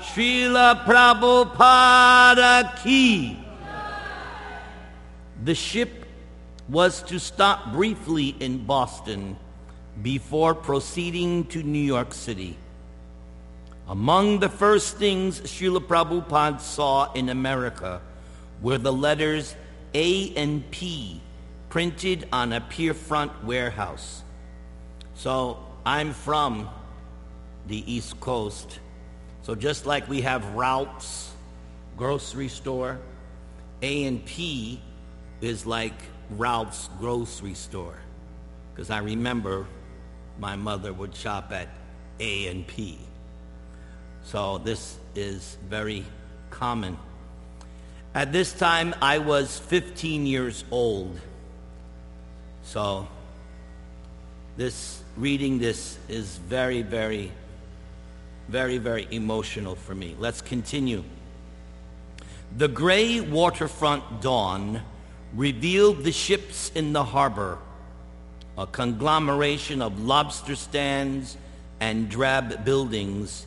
Srila 0.00 0.84
Prabhupada 0.84 2.76
ki. 2.82 3.38
The 5.42 5.54
ship 5.54 6.05
was 6.68 7.02
to 7.04 7.20
stop 7.20 7.72
briefly 7.72 8.34
in 8.40 8.64
Boston 8.64 9.36
before 10.02 10.54
proceeding 10.54 11.44
to 11.46 11.62
New 11.62 11.78
York 11.78 12.12
City. 12.12 12.56
Among 13.88 14.40
the 14.40 14.48
first 14.48 14.96
things 14.96 15.40
Srila 15.40 15.80
Prabhupada 15.80 16.60
saw 16.60 17.12
in 17.12 17.28
America 17.28 18.00
were 18.60 18.78
the 18.78 18.92
letters 18.92 19.54
A 19.94 20.34
and 20.34 20.68
P 20.70 21.20
printed 21.68 22.26
on 22.32 22.52
a 22.52 22.60
pierfront 22.60 23.44
warehouse. 23.44 24.24
So 25.14 25.58
I'm 25.84 26.12
from 26.12 26.68
the 27.68 27.92
East 27.92 28.18
Coast. 28.18 28.80
So 29.42 29.54
just 29.54 29.86
like 29.86 30.08
we 30.08 30.22
have 30.22 30.44
Ralph's 30.54 31.30
grocery 31.96 32.48
store, 32.48 32.98
A 33.82 34.04
and 34.04 34.24
P 34.24 34.80
is 35.40 35.64
like 35.64 35.94
Ralph's 36.30 36.88
grocery 36.98 37.54
store. 37.54 37.98
Because 38.74 38.90
I 38.90 38.98
remember 38.98 39.66
my 40.38 40.56
mother 40.56 40.92
would 40.92 41.14
shop 41.14 41.52
at 41.52 41.68
A 42.20 42.48
and 42.48 42.66
P. 42.66 42.98
So 44.24 44.58
this 44.58 44.96
is 45.14 45.56
very 45.68 46.04
common. 46.50 46.98
At 48.14 48.32
this 48.32 48.52
time, 48.52 48.94
I 49.00 49.18
was 49.18 49.58
15 49.58 50.26
years 50.26 50.64
old. 50.70 51.20
So 52.64 53.06
this 54.56 55.02
reading 55.16 55.58
this 55.58 55.98
is 56.08 56.36
very, 56.38 56.82
very, 56.82 57.30
very, 58.48 58.78
very 58.78 59.06
emotional 59.10 59.74
for 59.74 59.94
me. 59.94 60.16
Let's 60.18 60.40
continue. 60.40 61.04
The 62.56 62.68
gray 62.68 63.20
waterfront 63.20 64.20
dawn 64.20 64.82
revealed 65.36 66.02
the 66.02 66.12
ships 66.12 66.72
in 66.74 66.92
the 66.94 67.04
harbor, 67.04 67.58
a 68.56 68.66
conglomeration 68.66 69.82
of 69.82 70.02
lobster 70.02 70.56
stands 70.56 71.36
and 71.78 72.08
drab 72.08 72.64
buildings 72.64 73.46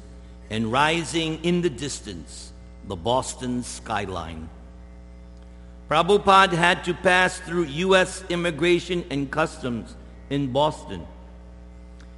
and 0.52 0.72
rising 0.72 1.44
in 1.44 1.62
the 1.62 1.70
distance, 1.70 2.54
the 2.88 2.96
Boston 2.96 3.64
skyline. 3.64 4.48
Prabhupada 5.90 6.54
had 6.54 6.84
to 6.84 6.94
pass 6.94 7.40
through 7.40 7.64
U.S. 7.64 8.24
Immigration 8.30 9.04
and 9.10 9.32
Customs 9.32 9.96
in 10.30 10.52
Boston. 10.52 11.08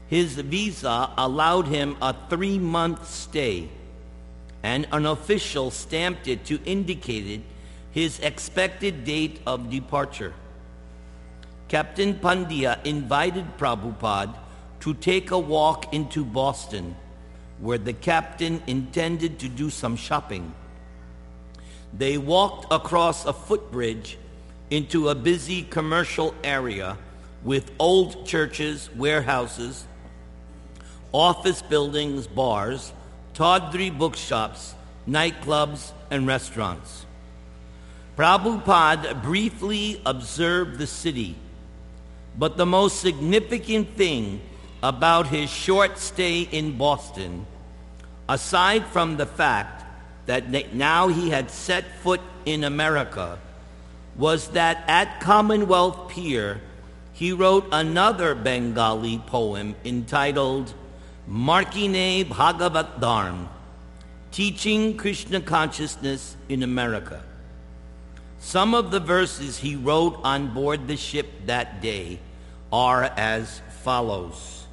His 0.07 0.35
visa 0.35 1.09
allowed 1.17 1.67
him 1.67 1.95
a 2.01 2.13
three 2.29 2.59
month 2.59 3.07
stay, 3.07 3.69
and 4.61 4.85
an 4.91 5.05
official 5.05 5.71
stamped 5.71 6.27
it 6.27 6.43
to 6.45 6.59
indicate 6.65 7.25
his 7.91 8.19
expected 8.19 9.03
date 9.03 9.41
of 9.45 9.69
departure. 9.69 10.33
Captain 11.67 12.13
Pandya 12.13 12.83
invited 12.85 13.45
Prabhupada 13.57 14.35
to 14.81 14.93
take 14.95 15.31
a 15.31 15.39
walk 15.39 15.93
into 15.93 16.25
Boston 16.25 16.95
where 17.59 17.77
the 17.77 17.93
captain 17.93 18.61
intended 18.65 19.39
to 19.39 19.47
do 19.47 19.69
some 19.69 19.95
shopping. 19.95 20.53
They 21.93 22.17
walked 22.17 22.71
across 22.73 23.25
a 23.25 23.33
footbridge 23.33 24.17
into 24.69 25.09
a 25.09 25.15
busy 25.15 25.63
commercial 25.63 26.33
area 26.43 26.97
with 27.43 27.71
old 27.77 28.25
churches, 28.25 28.89
warehouses, 28.95 29.85
office 31.11 31.61
buildings, 31.61 32.25
bars, 32.27 32.93
tawdry 33.33 33.89
bookshops, 33.89 34.73
nightclubs, 35.07 35.91
and 36.09 36.25
restaurants. 36.25 37.05
Prabhupada 38.21 39.19
briefly 39.19 39.99
observed 40.05 40.77
the 40.77 40.85
city, 40.85 41.35
but 42.37 42.55
the 42.55 42.67
most 42.67 43.01
significant 43.01 43.97
thing 43.97 44.41
about 44.83 45.25
his 45.25 45.49
short 45.49 45.97
stay 45.97 46.41
in 46.41 46.77
Boston 46.77 47.47
aside 48.29 48.85
from 48.85 49.17
the 49.17 49.25
fact 49.25 49.83
that 50.27 50.71
now 50.71 51.07
he 51.07 51.31
had 51.31 51.49
set 51.49 51.83
foot 52.03 52.21
in 52.45 52.63
America, 52.63 53.39
was 54.15 54.49
that 54.49 54.83
at 54.87 55.19
Commonwealth 55.19 56.11
Pier, 56.11 56.61
he 57.13 57.33
wrote 57.33 57.67
another 57.71 58.35
Bengali 58.35 59.17
poem 59.25 59.73
entitled 59.83 60.75
Markine 61.27 62.29
Bhagavat 62.29 63.01
Dharm, 63.01 63.47
Teaching 64.31 64.95
Krishna 64.95 65.41
Consciousness 65.41 66.37
in 66.49 66.61
America. 66.61 67.23
Some 68.41 68.73
of 68.73 68.89
the 68.89 68.99
verses 68.99 69.59
he 69.59 69.75
wrote 69.75 70.19
on 70.23 70.51
board 70.51 70.87
the 70.87 70.97
ship 70.97 71.27
that 71.45 71.79
day 71.79 72.17
are 72.73 73.03
as 73.03 73.61
follows. 73.83 74.65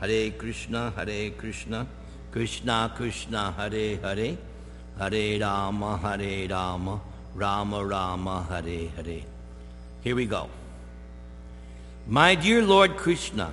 Hare 0.00 0.32
Krishna, 0.32 0.92
Hare 0.96 1.30
Krishna, 1.30 1.86
Krishna 2.32 2.92
Krishna, 2.96 3.52
Hare 3.52 3.96
Hare, 3.98 4.36
Hare 4.98 5.40
Rama, 5.40 5.96
Hare 5.96 6.48
Rama, 6.48 7.00
Rama 7.36 7.84
Rama, 7.84 8.46
Hare 8.50 8.88
Hare. 8.88 9.22
Here 10.02 10.16
we 10.16 10.26
go. 10.26 10.50
My 12.08 12.34
dear 12.34 12.64
Lord 12.64 12.96
Krishna, 12.96 13.52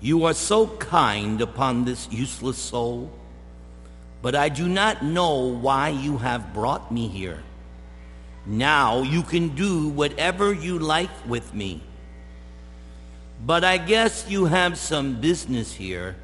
you 0.00 0.24
are 0.24 0.34
so 0.34 0.68
kind 0.68 1.40
upon 1.40 1.84
this 1.84 2.06
useless 2.12 2.56
soul, 2.56 3.10
but 4.20 4.34
I 4.34 4.48
do 4.48 4.68
not 4.68 5.02
know 5.02 5.36
why 5.36 5.90
you 5.90 6.18
have 6.18 6.52
brought 6.52 6.90
me 6.90 7.08
here. 7.08 7.42
Now 8.46 9.02
you 9.02 9.22
can 9.22 9.54
do 9.54 9.88
whatever 9.88 10.52
you 10.52 10.78
like 10.78 11.10
with 11.26 11.54
me. 11.54 11.82
But 13.44 13.62
I 13.62 13.78
guess 13.78 14.26
you 14.28 14.46
have 14.46 14.78
some 14.78 15.20
business 15.20 15.72
here. 15.72 16.16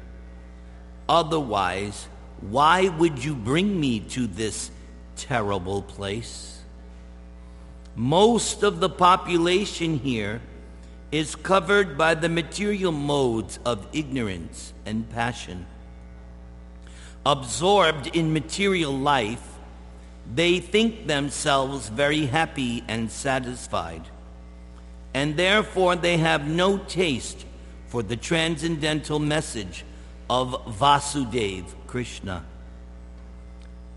Otherwise, 1.07 2.07
why 2.41 2.89
would 2.89 3.23
you 3.23 3.35
bring 3.35 3.79
me 3.79 3.99
to 4.01 4.27
this 4.27 4.71
terrible 5.15 5.81
place? 5.81 6.61
Most 7.95 8.63
of 8.63 8.81
the 8.81 8.89
population 8.89 9.99
here 9.99 10.41
is 11.11 11.35
covered 11.35 11.97
by 11.97 12.15
the 12.15 12.27
material 12.27 12.91
modes 12.91 13.59
of 13.63 13.87
ignorance 13.93 14.73
and 14.85 15.09
passion. 15.11 15.65
Absorbed 17.25 18.07
in 18.07 18.33
material 18.33 18.97
life, 18.97 19.57
they 20.33 20.59
think 20.59 21.07
themselves 21.07 21.89
very 21.89 22.25
happy 22.25 22.83
and 22.87 23.11
satisfied 23.11 24.03
and 25.15 25.37
therefore 25.37 25.95
they 25.95 26.17
have 26.17 26.45
no 26.45 26.77
taste 26.77 27.45
for 27.87 28.03
the 28.03 28.17
transcendental 28.17 29.17
message 29.17 29.85
of 30.29 30.49
Vasudev 30.77 31.63
Krishna. 31.87 32.43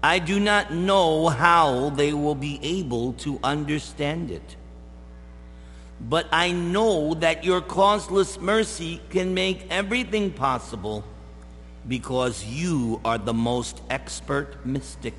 I 0.00 0.20
do 0.20 0.38
not 0.38 0.72
know 0.72 1.26
how 1.26 1.90
they 1.90 2.12
will 2.12 2.36
be 2.36 2.60
able 2.62 3.14
to 3.14 3.40
understand 3.42 4.30
it. 4.30 4.54
But 6.00 6.28
I 6.30 6.52
know 6.52 7.14
that 7.14 7.42
your 7.42 7.62
causeless 7.62 8.40
mercy 8.40 9.00
can 9.10 9.34
make 9.34 9.66
everything 9.70 10.30
possible 10.30 11.02
because 11.88 12.44
you 12.44 13.00
are 13.04 13.18
the 13.18 13.34
most 13.34 13.80
expert 13.88 14.64
mystic. 14.64 15.14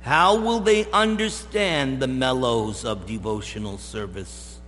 How 0.00 0.36
will 0.36 0.60
they 0.60 0.90
understand 0.90 2.00
the 2.00 2.08
mellows 2.08 2.84
of 2.84 3.06
devotional 3.06 3.76
service? 3.76 4.58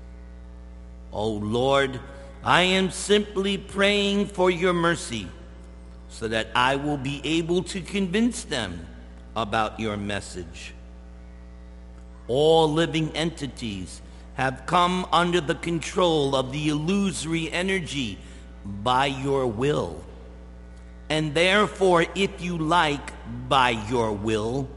O 1.13 1.23
oh 1.23 1.31
Lord, 1.33 1.99
I 2.45 2.63
am 2.63 2.91
simply 2.91 3.57
praying 3.59 4.27
for 4.27 4.51
your 4.51 4.73
mercy 4.73 5.29
so 6.09 6.29
that 6.29 6.49
I 6.55 6.77
will 6.77 6.99
be 6.99 7.21
able 7.25 7.63
to 7.65 7.81
convince 7.81 8.45
them 8.45 8.87
about 9.35 9.81
your 9.81 9.97
message. 9.97 10.75
All 12.29 12.71
living 12.71 13.11
entities 13.17 14.03
have 14.35 14.67
come 14.67 15.07
under 15.13 15.41
the 15.41 15.55
control 15.55 16.35
of 16.37 16.53
the 16.53 16.69
illusory 16.69 17.51
energy 17.51 18.19
by 18.65 19.07
your 19.07 19.47
will. 19.47 20.05
And 21.11 21.35
therefore, 21.35 22.07
if 22.15 22.41
you 22.41 22.57
like, 22.57 23.13
by 23.49 23.71
your 23.71 24.13
will, 24.13 24.69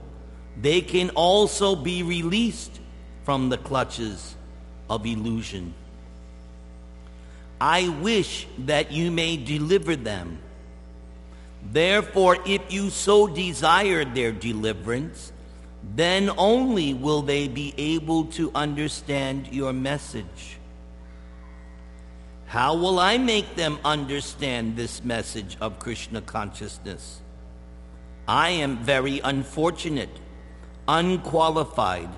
they 0.59 0.81
can 0.81 1.11
also 1.11 1.75
be 1.75 2.01
released 2.01 2.79
from 3.23 3.49
the 3.49 3.57
clutches 3.57 4.35
of 4.89 5.05
illusion. 5.05 5.75
I 7.61 7.87
wish 7.87 8.47
that 8.65 8.91
you 8.91 9.11
may 9.11 9.37
deliver 9.37 9.95
them. 9.95 10.39
Therefore, 11.71 12.37
if 12.45 12.73
you 12.73 12.89
so 12.89 13.27
desire 13.27 14.03
their 14.03 14.31
deliverance, 14.31 15.31
then 15.95 16.31
only 16.37 16.93
will 16.93 17.21
they 17.21 17.47
be 17.47 17.73
able 17.77 18.25
to 18.25 18.51
understand 18.55 19.47
your 19.53 19.71
message. 19.71 20.57
How 22.53 22.75
will 22.75 22.99
I 22.99 23.17
make 23.17 23.55
them 23.55 23.79
understand 23.83 24.77
this 24.77 25.03
message 25.03 25.57
of 25.59 25.79
Krishna 25.79 26.21
consciousness? 26.21 27.19
I 28.27 28.49
am 28.49 28.77
very 28.77 29.19
unfortunate, 29.21 30.11
unqualified, 30.87 32.09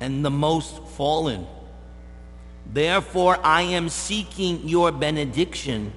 and 0.00 0.24
the 0.24 0.32
most 0.32 0.82
fallen. 0.96 1.46
Therefore, 2.66 3.38
I 3.44 3.62
am 3.62 3.88
seeking 3.88 4.68
your 4.68 4.90
benediction 4.90 5.92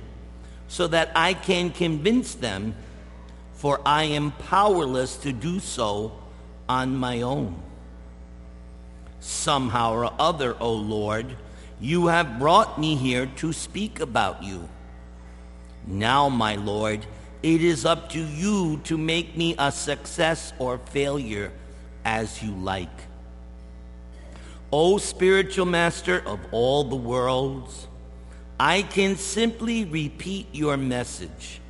so 0.67 0.85
that 0.89 1.09
I 1.15 1.33
can 1.33 1.71
convince 1.71 2.35
them, 2.35 2.75
for 3.53 3.81
I 3.83 4.03
am 4.03 4.29
powerless 4.29 5.17
to 5.23 5.33
do 5.33 5.59
so 5.59 6.11
on 6.69 6.95
my 6.95 7.23
own. 7.23 7.59
Somehow 9.21 9.93
or 9.93 10.13
other, 10.19 10.55
O 10.59 10.71
Lord, 10.71 11.35
you 11.79 12.07
have 12.07 12.39
brought 12.39 12.79
me 12.79 12.95
here 12.95 13.27
to 13.37 13.53
speak 13.53 13.99
about 13.99 14.43
you. 14.43 14.67
Now, 15.85 16.27
my 16.27 16.55
Lord, 16.55 17.05
it 17.43 17.63
is 17.63 17.85
up 17.85 18.09
to 18.09 18.19
you 18.19 18.81
to 18.85 18.97
make 18.97 19.37
me 19.37 19.55
a 19.57 19.71
success 19.71 20.53
or 20.59 20.79
failure 20.79 21.51
as 22.03 22.41
you 22.41 22.51
like. 22.51 22.89
O 24.71 24.97
spiritual 24.97 25.65
master 25.65 26.21
of 26.25 26.39
all 26.51 26.83
the 26.83 26.95
worlds, 26.95 27.87
I 28.59 28.81
can 28.81 29.15
simply 29.15 29.85
repeat 29.85 30.47
your 30.51 30.77
message. 30.77 31.61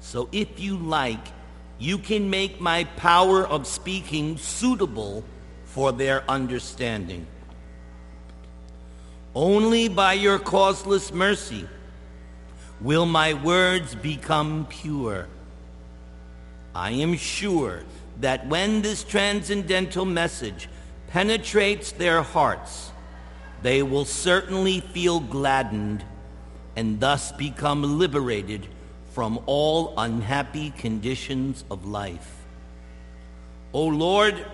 So 0.00 0.28
if 0.30 0.60
you 0.60 0.76
like, 0.76 1.26
you 1.78 1.98
can 1.98 2.30
make 2.30 2.60
my 2.60 2.84
power 2.84 3.46
of 3.46 3.66
speaking 3.66 4.38
suitable 4.38 5.24
for 5.64 5.90
their 5.90 6.22
understanding. 6.30 7.26
Only 9.34 9.88
by 9.88 10.12
your 10.12 10.38
causeless 10.38 11.12
mercy 11.12 11.68
will 12.80 13.06
my 13.06 13.34
words 13.34 13.94
become 13.94 14.66
pure. 14.68 15.26
I 16.74 16.90
am 16.90 17.16
sure 17.16 17.82
that 18.20 18.46
when 18.46 18.82
this 18.82 19.02
transcendental 19.02 20.04
message 20.04 20.68
penetrates 21.08 21.92
their 21.92 22.22
hearts, 22.22 22.92
they 23.62 23.82
will 23.82 24.04
certainly 24.04 24.80
feel 24.80 25.20
gladdened 25.20 26.04
and 26.76 27.00
thus 27.00 27.32
become 27.32 27.98
liberated 27.98 28.66
from 29.12 29.40
all 29.46 29.94
unhappy 29.96 30.70
conditions 30.70 31.64
of 31.70 31.86
life. 31.86 32.44
O 33.72 33.86
Lord, 33.86 34.44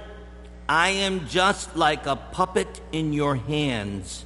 I 0.68 0.90
am 0.90 1.26
just 1.26 1.76
like 1.76 2.06
a 2.06 2.16
puppet 2.16 2.80
in 2.92 3.12
your 3.12 3.36
hands. 3.36 4.24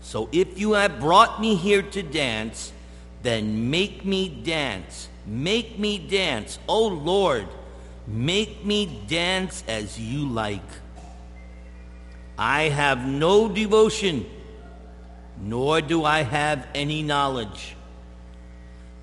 So 0.00 0.28
if 0.32 0.58
you 0.58 0.72
have 0.72 1.00
brought 1.00 1.40
me 1.40 1.54
here 1.54 1.82
to 1.82 2.02
dance, 2.02 2.72
then 3.22 3.70
make 3.70 4.04
me 4.04 4.28
dance. 4.28 5.08
Make 5.26 5.78
me 5.78 5.98
dance. 5.98 6.58
O 6.68 6.86
Lord, 6.86 7.46
make 8.06 8.64
me 8.64 9.02
dance 9.06 9.64
as 9.68 9.98
you 9.98 10.26
like. 10.28 10.62
I 12.38 12.68
have 12.68 13.06
no 13.06 13.48
devotion, 13.48 14.24
nor 15.40 15.80
do 15.80 16.04
I 16.04 16.22
have 16.22 16.66
any 16.74 17.02
knowledge. 17.02 17.74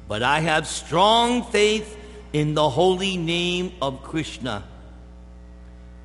But 0.07 0.23
I 0.23 0.39
have 0.39 0.67
strong 0.67 1.43
faith 1.43 1.97
in 2.31 2.53
the 2.53 2.69
holy 2.69 3.17
name 3.17 3.73
of 3.81 4.03
Krishna. 4.03 4.63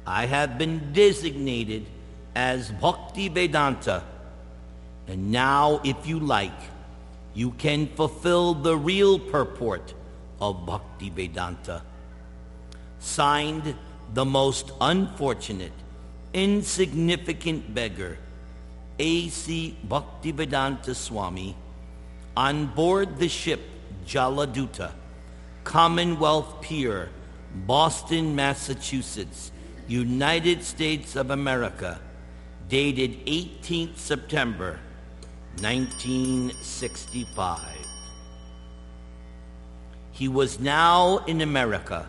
I 0.07 0.27
have 0.27 0.59
been 0.59 0.93
designated 0.93 1.87
as 2.35 2.71
Bhakti 2.73 3.29
Vedanta. 3.29 4.03
And 5.11 5.33
now, 5.33 5.81
if 5.83 6.07
you 6.07 6.21
like, 6.21 6.61
you 7.35 7.51
can 7.51 7.89
fulfill 7.89 8.55
the 8.55 8.77
real 8.77 9.19
purport 9.19 9.93
of 10.41 10.65
Bhakti 10.65 11.11
Vedanta. 11.11 11.83
Signed, 13.01 13.75
the 14.15 14.25
most 14.25 14.71
unfortunate 14.81 15.73
insignificant 16.33 17.75
beggar, 17.75 18.19
A.C. 19.01 19.77
Bhaktivedanta 19.89 20.95
Swami, 20.95 21.57
on 22.37 22.67
board 22.67 23.19
the 23.19 23.29
ship 23.29 23.63
Jaladuta, 24.07 24.93
Commonwealth 25.65 26.63
Pier, 26.63 27.09
Boston, 27.67 28.37
Massachusetts, 28.37 29.51
United 29.89 30.63
States 30.63 31.17
of 31.17 31.33
America, 31.33 32.01
dated 32.69 33.27
18th 33.27 33.97
September 33.97 34.79
1965. 35.61 37.61
He 40.13 40.29
was 40.29 40.61
now 40.61 41.19
in 41.27 41.41
America. 41.41 42.07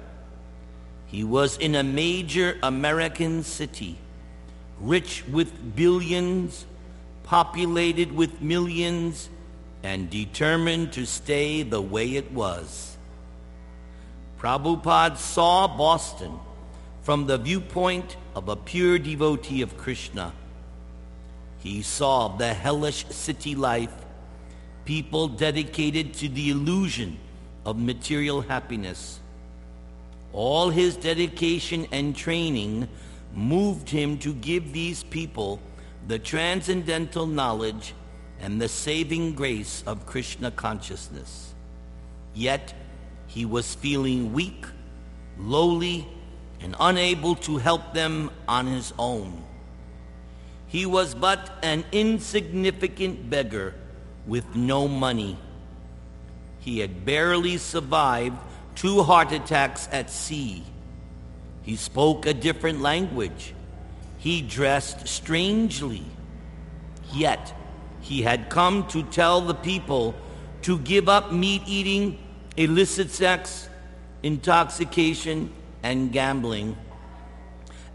He 1.07 1.23
was 1.23 1.57
in 1.57 1.73
a 1.75 1.83
major 1.83 2.57
American 2.61 3.43
city 3.43 3.97
rich 4.81 5.23
with 5.27 5.75
billions, 5.75 6.65
populated 7.23 8.11
with 8.11 8.41
millions, 8.41 9.29
and 9.83 10.09
determined 10.09 10.91
to 10.93 11.05
stay 11.05 11.63
the 11.63 11.81
way 11.81 12.15
it 12.15 12.31
was. 12.31 12.97
Prabhupada 14.39 15.17
saw 15.17 15.67
Boston 15.67 16.39
from 17.03 17.27
the 17.27 17.37
viewpoint 17.37 18.17
of 18.35 18.49
a 18.49 18.55
pure 18.55 18.99
devotee 18.99 19.61
of 19.61 19.77
Krishna. 19.77 20.33
He 21.61 21.83
saw 21.83 22.27
the 22.27 22.53
hellish 22.53 23.05
city 23.09 23.53
life, 23.53 23.93
people 24.83 25.27
dedicated 25.27 26.13
to 26.15 26.27
the 26.27 26.49
illusion 26.49 27.19
of 27.65 27.77
material 27.77 28.41
happiness. 28.41 29.19
All 30.33 30.69
his 30.69 30.95
dedication 30.97 31.87
and 31.91 32.15
training 32.15 32.87
moved 33.33 33.89
him 33.89 34.17
to 34.19 34.33
give 34.33 34.73
these 34.73 35.03
people 35.03 35.59
the 36.07 36.17
transcendental 36.17 37.27
knowledge 37.27 37.93
and 38.39 38.59
the 38.59 38.67
saving 38.67 39.35
grace 39.35 39.83
of 39.85 40.07
Krishna 40.07 40.49
consciousness. 40.49 41.53
Yet 42.33 42.73
he 43.27 43.45
was 43.45 43.75
feeling 43.75 44.33
weak, 44.33 44.65
lowly, 45.37 46.07
and 46.59 46.75
unable 46.79 47.35
to 47.35 47.57
help 47.57 47.93
them 47.93 48.31
on 48.47 48.65
his 48.65 48.93
own. 48.97 49.43
He 50.71 50.85
was 50.85 51.13
but 51.13 51.51
an 51.61 51.83
insignificant 51.91 53.29
beggar 53.29 53.75
with 54.25 54.55
no 54.55 54.87
money. 54.87 55.37
He 56.59 56.79
had 56.79 57.05
barely 57.05 57.57
survived 57.57 58.37
two 58.75 59.03
heart 59.03 59.31
attacks 59.31 59.87
at 59.91 60.09
sea 60.09 60.63
he 61.63 61.75
spoke 61.75 62.25
a 62.25 62.33
different 62.33 62.81
language. 62.81 63.53
He 64.17 64.41
dressed 64.41 65.07
strangely. 65.07 66.03
Yet 67.13 67.53
he 68.01 68.23
had 68.23 68.49
come 68.49 68.87
to 68.87 69.03
tell 69.03 69.41
the 69.41 69.53
people 69.53 70.15
to 70.63 70.79
give 70.79 71.09
up 71.09 71.31
meat 71.31 71.61
eating, 71.65 72.17
illicit 72.57 73.11
sex, 73.11 73.69
intoxication, 74.23 75.51
and 75.83 76.11
gambling, 76.11 76.77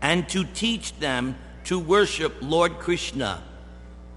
and 0.01 0.29
to 0.29 0.45
teach 0.45 0.97
them 0.99 1.37
to 1.67 1.81
worship 1.81 2.33
Lord 2.41 2.79
Krishna, 2.79 3.43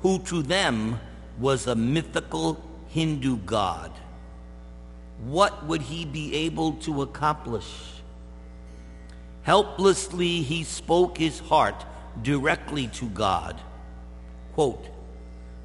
who 0.03 0.19
to 0.19 0.43
them 0.43 0.99
was 1.39 1.65
a 1.65 1.75
mythical 1.75 2.63
Hindu 2.89 3.38
god. 3.38 3.91
What 5.25 5.65
would 5.65 5.81
he 5.81 6.05
be 6.05 6.33
able 6.35 6.73
to 6.85 7.01
accomplish? 7.01 7.65
Helplessly, 9.41 10.43
he 10.43 10.63
spoke 10.63 11.17
his 11.17 11.39
heart 11.39 11.85
directly 12.21 12.88
to 12.99 13.09
God. 13.09 13.59
Quote, 14.53 14.85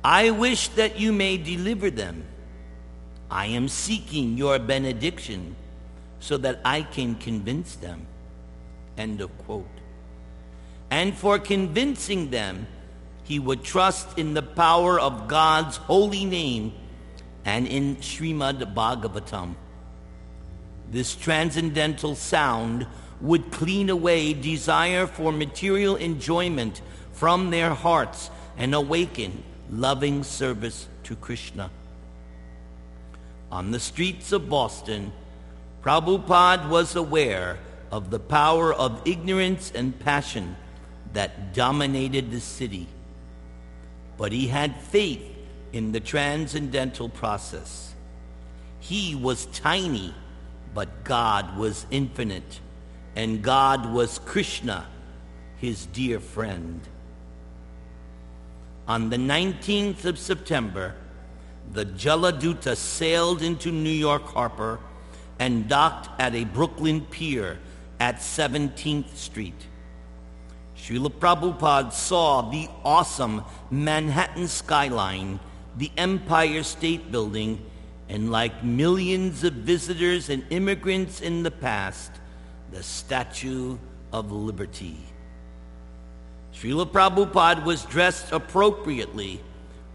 I 0.03 0.31
wish 0.31 0.68
that 0.68 0.99
you 0.99 1.12
may 1.12 1.37
deliver 1.37 1.90
them. 1.90 2.25
I 3.31 3.47
am 3.47 3.68
seeking 3.68 4.38
your 4.38 4.59
benediction 4.59 5.55
so 6.18 6.38
that 6.38 6.61
I 6.64 6.81
can 6.83 7.16
convince 7.16 7.77
them. 7.77 8.07
End 8.97 9.20
of 9.20 9.37
quote. 9.44 9.84
And 10.95 11.13
for 11.13 11.41
convincing 11.41 12.31
them, 12.31 12.69
he 13.25 13.41
would 13.41 13.65
trust 13.65 14.17
in 14.17 14.35
the 14.35 14.45
power 14.45 15.01
of 15.01 15.27
God's 15.27 15.77
holy 15.77 16.25
name 16.25 16.73
and 17.45 17.67
in 17.67 17.97
Srimad 17.97 18.73
Bhagavatam. 18.77 19.57
This 20.89 21.17
transcendental 21.17 22.15
sound 22.15 22.87
would 23.21 23.51
clean 23.51 23.91
away 23.91 24.35
desire 24.35 25.09
for 25.09 25.33
material 25.33 25.97
enjoyment 25.97 26.81
from 27.11 27.51
their 27.51 27.71
hearts 27.71 28.31
and 28.57 28.73
awaken 28.73 29.43
loving 29.73 30.23
service 30.23 30.87
to 31.03 31.17
Krishna. 31.17 31.73
On 33.51 33.73
the 33.73 33.81
streets 33.81 34.31
of 34.31 34.49
Boston, 34.49 35.13
Prabhupada 35.83 36.69
was 36.69 36.95
aware 36.95 37.59
of 37.91 38.11
the 38.11 38.21
power 38.21 38.73
of 38.73 39.03
ignorance 39.05 39.73
and 39.75 39.99
passion 39.99 40.55
that 41.14 41.55
dominated 41.55 42.31
the 42.31 42.40
city. 42.40 42.87
But 44.16 44.33
he 44.33 44.46
had 44.46 44.77
faith 44.77 45.22
in 45.72 45.92
the 45.92 46.00
transcendental 46.00 47.09
process. 47.09 47.94
He 48.81 49.14
was 49.14 49.46
tiny, 49.46 50.14
but 50.74 51.05
God 51.05 51.57
was 51.57 51.87
infinite, 51.90 52.61
and 53.16 53.42
God 53.42 53.92
was 53.92 54.18
Krishna, 54.20 54.87
his 55.57 55.87
dear 55.87 56.20
friend. 56.20 56.81
On 58.87 59.09
the 59.09 59.16
19th 59.16 60.05
of 60.05 60.18
September, 60.18 60.94
the 61.72 61.87
Jaladuta 61.87 62.77
sailed 62.77 63.40
into 63.40 63.72
New 63.72 63.88
York 63.88 64.24
Harbor 64.27 64.79
and 65.38 65.68
docked 65.68 66.09
at 66.20 66.35
a 66.35 66.44
Brooklyn 66.44 67.00
pier 67.00 67.59
at 67.98 68.16
17th 68.16 69.16
Street. 69.16 69.66
Srila 70.77 71.11
Prabhupada 71.11 71.93
saw 71.93 72.51
the 72.51 72.69
awesome 72.85 73.45
Manhattan 73.71 74.49
skyline, 74.49 75.41
the 75.77 75.91
Empire 75.97 76.63
State 76.63 77.11
Building, 77.11 77.65
and 78.09 78.31
like 78.31 78.63
millions 78.65 79.45
of 79.45 79.53
visitors 79.55 80.29
and 80.29 80.45
immigrants 80.51 81.21
in 81.21 81.43
the 81.43 81.51
past, 81.51 82.11
the 82.71 82.83
Statue 82.83 83.79
of 84.13 84.31
Liberty. 84.31 84.99
Srila 86.55 86.87
Prabhupada 86.87 87.65
was 87.65 87.85
dressed 87.85 88.31
appropriately 88.33 89.41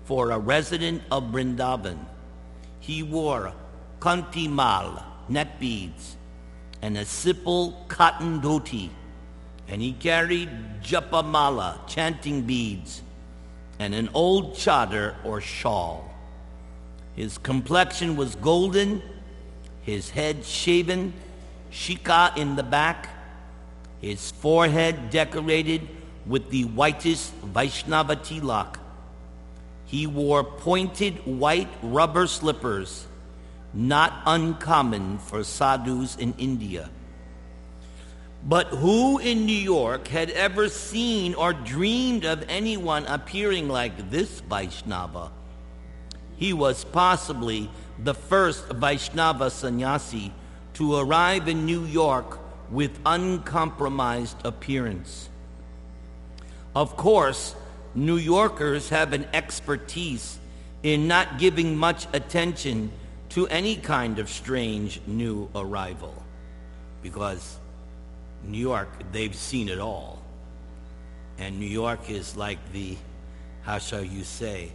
for 0.06 0.32
a 0.32 0.40
resident 0.40 1.04
of 1.12 1.24
Vrindavan. 1.26 1.98
He 2.80 3.04
wore 3.04 3.54
kanti 4.00 4.50
mal, 4.50 5.06
net 5.30 5.60
beads, 5.60 6.18
and 6.82 6.98
a 6.98 7.06
simple 7.06 7.86
cotton 7.88 8.42
dhoti, 8.42 8.90
and 9.70 9.82
he 9.82 9.94
carried 9.94 10.50
japamala, 10.82 11.88
chanting 11.88 12.42
beads, 12.42 13.02
and 13.78 13.94
an 13.94 14.10
old 14.14 14.56
chadar 14.56 15.16
or 15.24 15.40
shawl. 15.40 16.12
His 17.16 17.38
complexion 17.38 18.16
was 18.16 18.36
golden, 18.36 19.02
his 19.82 20.10
head 20.10 20.44
shaven, 20.44 21.14
shika 21.72 22.36
in 22.38 22.56
the 22.56 22.64
back, 22.64 23.10
his 24.02 24.32
forehead 24.32 25.10
decorated 25.10 25.88
with 26.26 26.50
the 26.50 26.64
whitest 26.64 27.34
Vaishnava 27.36 28.16
tilak. 28.16 28.78
He 29.86 30.08
wore 30.08 30.44
pointed 30.44 31.26
white 31.26 31.70
rubber 31.82 32.28
slippers, 32.28 33.08
not 33.74 34.22
uncommon 34.26 35.18
for 35.20 35.44
sadhus 35.44 36.16
in 36.16 36.34
India. 36.38 36.90
But 38.44 38.68
who 38.68 39.20
in 39.20 39.46
New 39.46 39.52
York 39.52 40.08
had 40.08 40.30
ever 40.32 40.70
seen 40.70 41.34
or 41.36 41.54
dreamed 41.54 42.26
of 42.26 42.46
anyone 42.48 43.06
appearing 43.06 43.68
like 43.68 44.10
this 44.10 44.40
Vaishnava? 44.40 45.32
He 46.38 46.54
was 46.54 46.86
possibly 46.86 47.70
the 48.02 48.14
first 48.14 48.66
Vaishnava 48.68 49.50
sannyasi 49.50 50.34
to 50.76 50.96
arrive 50.96 51.50
in 51.50 51.66
New 51.66 51.84
York 51.84 52.40
with 52.72 52.98
uncompromised 53.06 54.38
appearance. 54.46 55.30
Of 56.74 56.96
course, 56.96 57.56
New 57.94 58.16
Yorkers 58.18 58.90
have 58.90 59.12
an 59.12 59.28
expertise 59.34 60.40
in 60.82 61.08
not 61.08 61.40
giving 61.40 61.76
much 61.76 62.08
attention 62.14 62.92
to 63.30 63.48
any 63.48 63.76
kind 63.76 64.18
of 64.18 64.30
strange 64.30 65.02
new 65.06 65.50
arrival 65.54 66.24
because 67.02 67.60
New 68.44 68.58
York, 68.58 68.90
they've 69.12 69.36
seen 69.36 69.70
it 69.70 69.80
all. 69.80 70.22
And 71.38 71.60
New 71.60 71.66
York 71.66 72.10
is 72.10 72.36
like 72.36 72.60
the, 72.74 72.98
how 73.62 73.78
shall 73.78 74.04
you 74.04 74.24
say, 74.24 74.72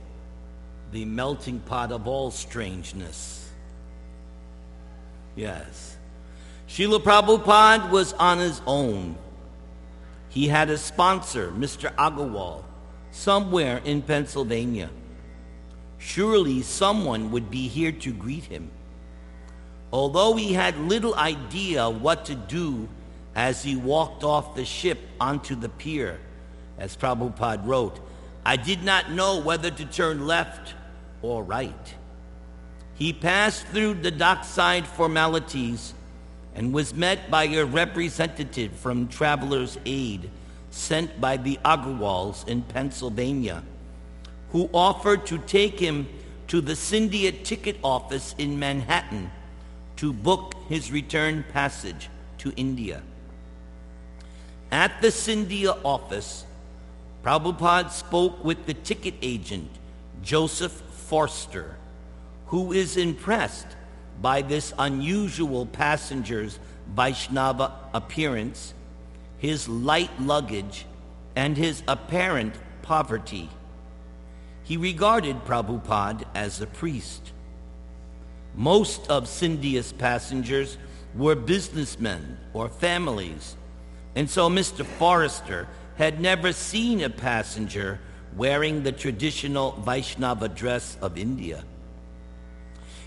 the 0.92 1.04
melting 1.04 1.60
pot 1.60 1.92
of 1.92 2.06
all 2.06 2.30
strangeness. 2.30 3.50
Yes. 5.36 5.96
Srila 6.68 7.02
Prabhupada 7.02 7.90
was 7.90 8.12
on 8.14 8.38
his 8.38 8.60
own 8.66 9.16
he 10.34 10.48
had 10.48 10.68
a 10.68 10.76
sponsor, 10.76 11.52
Mr. 11.52 11.94
Agarwal, 11.94 12.64
somewhere 13.12 13.80
in 13.84 14.02
Pennsylvania. 14.02 14.90
Surely 15.96 16.60
someone 16.62 17.30
would 17.30 17.52
be 17.52 17.68
here 17.68 17.92
to 17.92 18.12
greet 18.12 18.42
him. 18.42 18.68
Although 19.92 20.34
he 20.34 20.52
had 20.52 20.76
little 20.76 21.14
idea 21.14 21.88
what 21.88 22.24
to 22.24 22.34
do 22.34 22.88
as 23.34 23.62
he 23.62 23.76
walked 23.76 24.24
off 24.24 24.54
the 24.54 24.64
ship 24.64 24.98
onto 25.20 25.54
the 25.54 25.68
pier, 25.68 26.18
as 26.78 26.96
Prabhupada 26.96 27.66
wrote, 27.66 28.00
I 28.44 28.56
did 28.56 28.82
not 28.82 29.10
know 29.10 29.40
whether 29.40 29.70
to 29.70 29.84
turn 29.86 30.26
left 30.26 30.74
or 31.22 31.42
right. 31.42 31.94
He 32.94 33.12
passed 33.12 33.66
through 33.68 33.94
the 33.94 34.10
dockside 34.10 34.86
formalities 34.86 35.94
and 36.54 36.72
was 36.72 36.94
met 36.94 37.30
by 37.30 37.44
a 37.44 37.64
representative 37.64 38.72
from 38.72 39.08
Traveler's 39.08 39.78
Aid 39.84 40.30
sent 40.70 41.20
by 41.20 41.36
the 41.36 41.58
Agarwals 41.64 42.46
in 42.46 42.62
Pennsylvania, 42.62 43.62
who 44.50 44.68
offered 44.72 45.26
to 45.26 45.38
take 45.38 45.78
him 45.78 46.06
to 46.48 46.60
the 46.60 46.76
Scindia 46.76 47.32
ticket 47.32 47.78
office 47.82 48.34
in 48.38 48.58
Manhattan 48.58 49.30
to 49.96 50.12
book 50.12 50.54
his 50.68 50.92
return 50.92 51.44
passage 51.52 52.08
to 52.38 52.52
India. 52.56 53.02
At 54.74 55.00
the 55.00 55.12
Scindia 55.12 55.78
office, 55.84 56.44
Prabhupada 57.22 57.92
spoke 57.92 58.44
with 58.44 58.66
the 58.66 58.74
ticket 58.74 59.14
agent, 59.22 59.70
Joseph 60.20 60.72
Forster, 60.72 61.76
who 62.46 62.72
is 62.72 62.96
impressed 62.96 63.68
by 64.20 64.42
this 64.42 64.74
unusual 64.76 65.66
passenger's 65.66 66.58
Vaishnava 66.92 67.72
appearance, 67.94 68.74
his 69.38 69.68
light 69.68 70.10
luggage, 70.20 70.86
and 71.36 71.56
his 71.56 71.84
apparent 71.86 72.54
poverty. 72.82 73.48
He 74.64 74.76
regarded 74.76 75.44
Prabhupada 75.44 76.24
as 76.34 76.60
a 76.60 76.66
priest. 76.66 77.30
Most 78.56 79.08
of 79.08 79.28
Scindia's 79.28 79.92
passengers 79.92 80.78
were 81.14 81.36
businessmen 81.36 82.38
or 82.52 82.68
families, 82.68 83.54
and 84.14 84.28
so 84.28 84.48
Mr. 84.48 84.84
Forster 84.84 85.66
had 85.96 86.20
never 86.20 86.52
seen 86.52 87.00
a 87.02 87.10
passenger 87.10 88.00
wearing 88.36 88.82
the 88.82 88.92
traditional 88.92 89.72
Vaishnava 89.72 90.48
dress 90.48 90.96
of 91.00 91.16
India. 91.16 91.64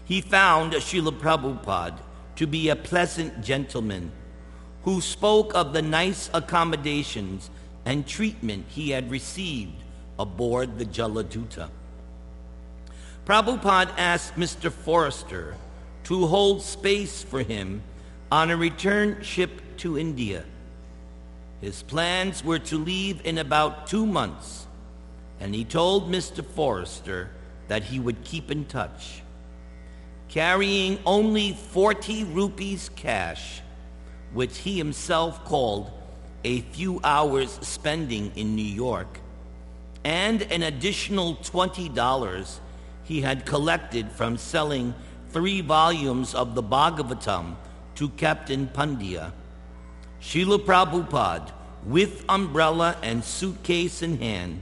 He 0.06 0.22
found 0.22 0.74
Srila 0.74 1.20
Prabhupada 1.20 2.00
to 2.38 2.48
be 2.48 2.70
a 2.70 2.76
pleasant 2.76 3.42
gentleman 3.44 4.12
who 4.84 5.02
spoke 5.02 5.54
of 5.54 5.74
the 5.74 5.82
nice 5.82 6.30
accommodations 6.34 7.50
and 7.84 8.08
treatment 8.08 8.66
he 8.70 8.92
had 8.92 9.12
received 9.12 9.84
aboard 10.18 10.78
the 10.78 10.86
Jaladuta. 10.86 11.70
Prabhupada 13.26 13.92
asked 13.98 14.36
Mr. 14.36 14.72
Forster 14.72 15.56
to 16.06 16.28
hold 16.28 16.62
space 16.62 17.22
for 17.22 17.44
him 17.44 17.82
on 18.32 18.50
a 18.50 18.56
return 18.56 19.22
ship 19.22 19.62
to 19.78 19.98
India. 19.98 20.46
His 21.62 21.84
plans 21.84 22.44
were 22.44 22.60
to 22.60 22.78
leave 22.78 23.26
in 23.26 23.38
about 23.38 23.88
two 23.88 24.06
months, 24.06 24.68
and 25.40 25.56
he 25.56 25.66
told 25.66 26.12
Mr. 26.12 26.46
Forster 26.46 27.32
that 27.68 27.84
he 27.84 28.00
would 28.00 28.24
keep 28.24 28.52
in 28.52 28.66
touch 28.66 29.22
carrying 30.30 31.00
only 31.06 31.54
40 31.54 32.26
rupees 32.26 32.90
cash, 32.96 33.62
which 34.34 34.58
he 34.60 34.78
himself 34.78 35.44
called 35.46 35.92
a 36.44 36.62
few 36.62 37.00
hours 37.04 37.58
spending 37.62 38.32
in 38.36 38.56
New 38.56 38.62
York, 38.62 39.20
and 40.04 40.42
an 40.44 40.64
additional 40.64 41.36
$20 41.38 42.60
he 43.04 43.22
had 43.22 43.46
collected 43.46 44.12
from 44.12 44.38
selling 44.38 44.94
three 45.30 45.62
volumes 45.62 46.36
of 46.36 46.56
the 46.56 46.64
Bhagavatam 46.64 47.56
to 47.96 48.10
Captain 48.10 48.68
Pandya. 48.68 49.32
Srila 50.22 50.60
Prabhupada, 50.60 51.52
with 51.86 52.26
umbrella 52.28 52.98
and 53.02 53.24
suitcase 53.24 54.02
in 54.02 54.18
hand, 54.20 54.62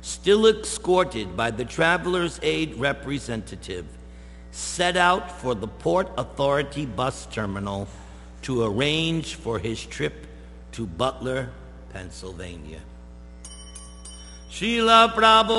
still 0.00 0.46
escorted 0.46 1.36
by 1.36 1.50
the 1.50 1.64
traveler's 1.64 2.40
aid 2.42 2.74
representative, 2.76 3.86
set 4.50 4.96
out 4.96 5.40
for 5.40 5.54
the 5.54 5.68
Port 5.68 6.08
Authority 6.16 6.86
bus 6.86 7.26
terminal 7.26 7.88
to 8.42 8.64
arrange 8.64 9.34
for 9.34 9.58
his 9.58 9.84
trip 9.84 10.26
to 10.72 10.86
Butler, 10.86 11.50
Pennsylvania. 11.92 12.80
Srila 14.50 15.14
Prabhu 15.14 15.50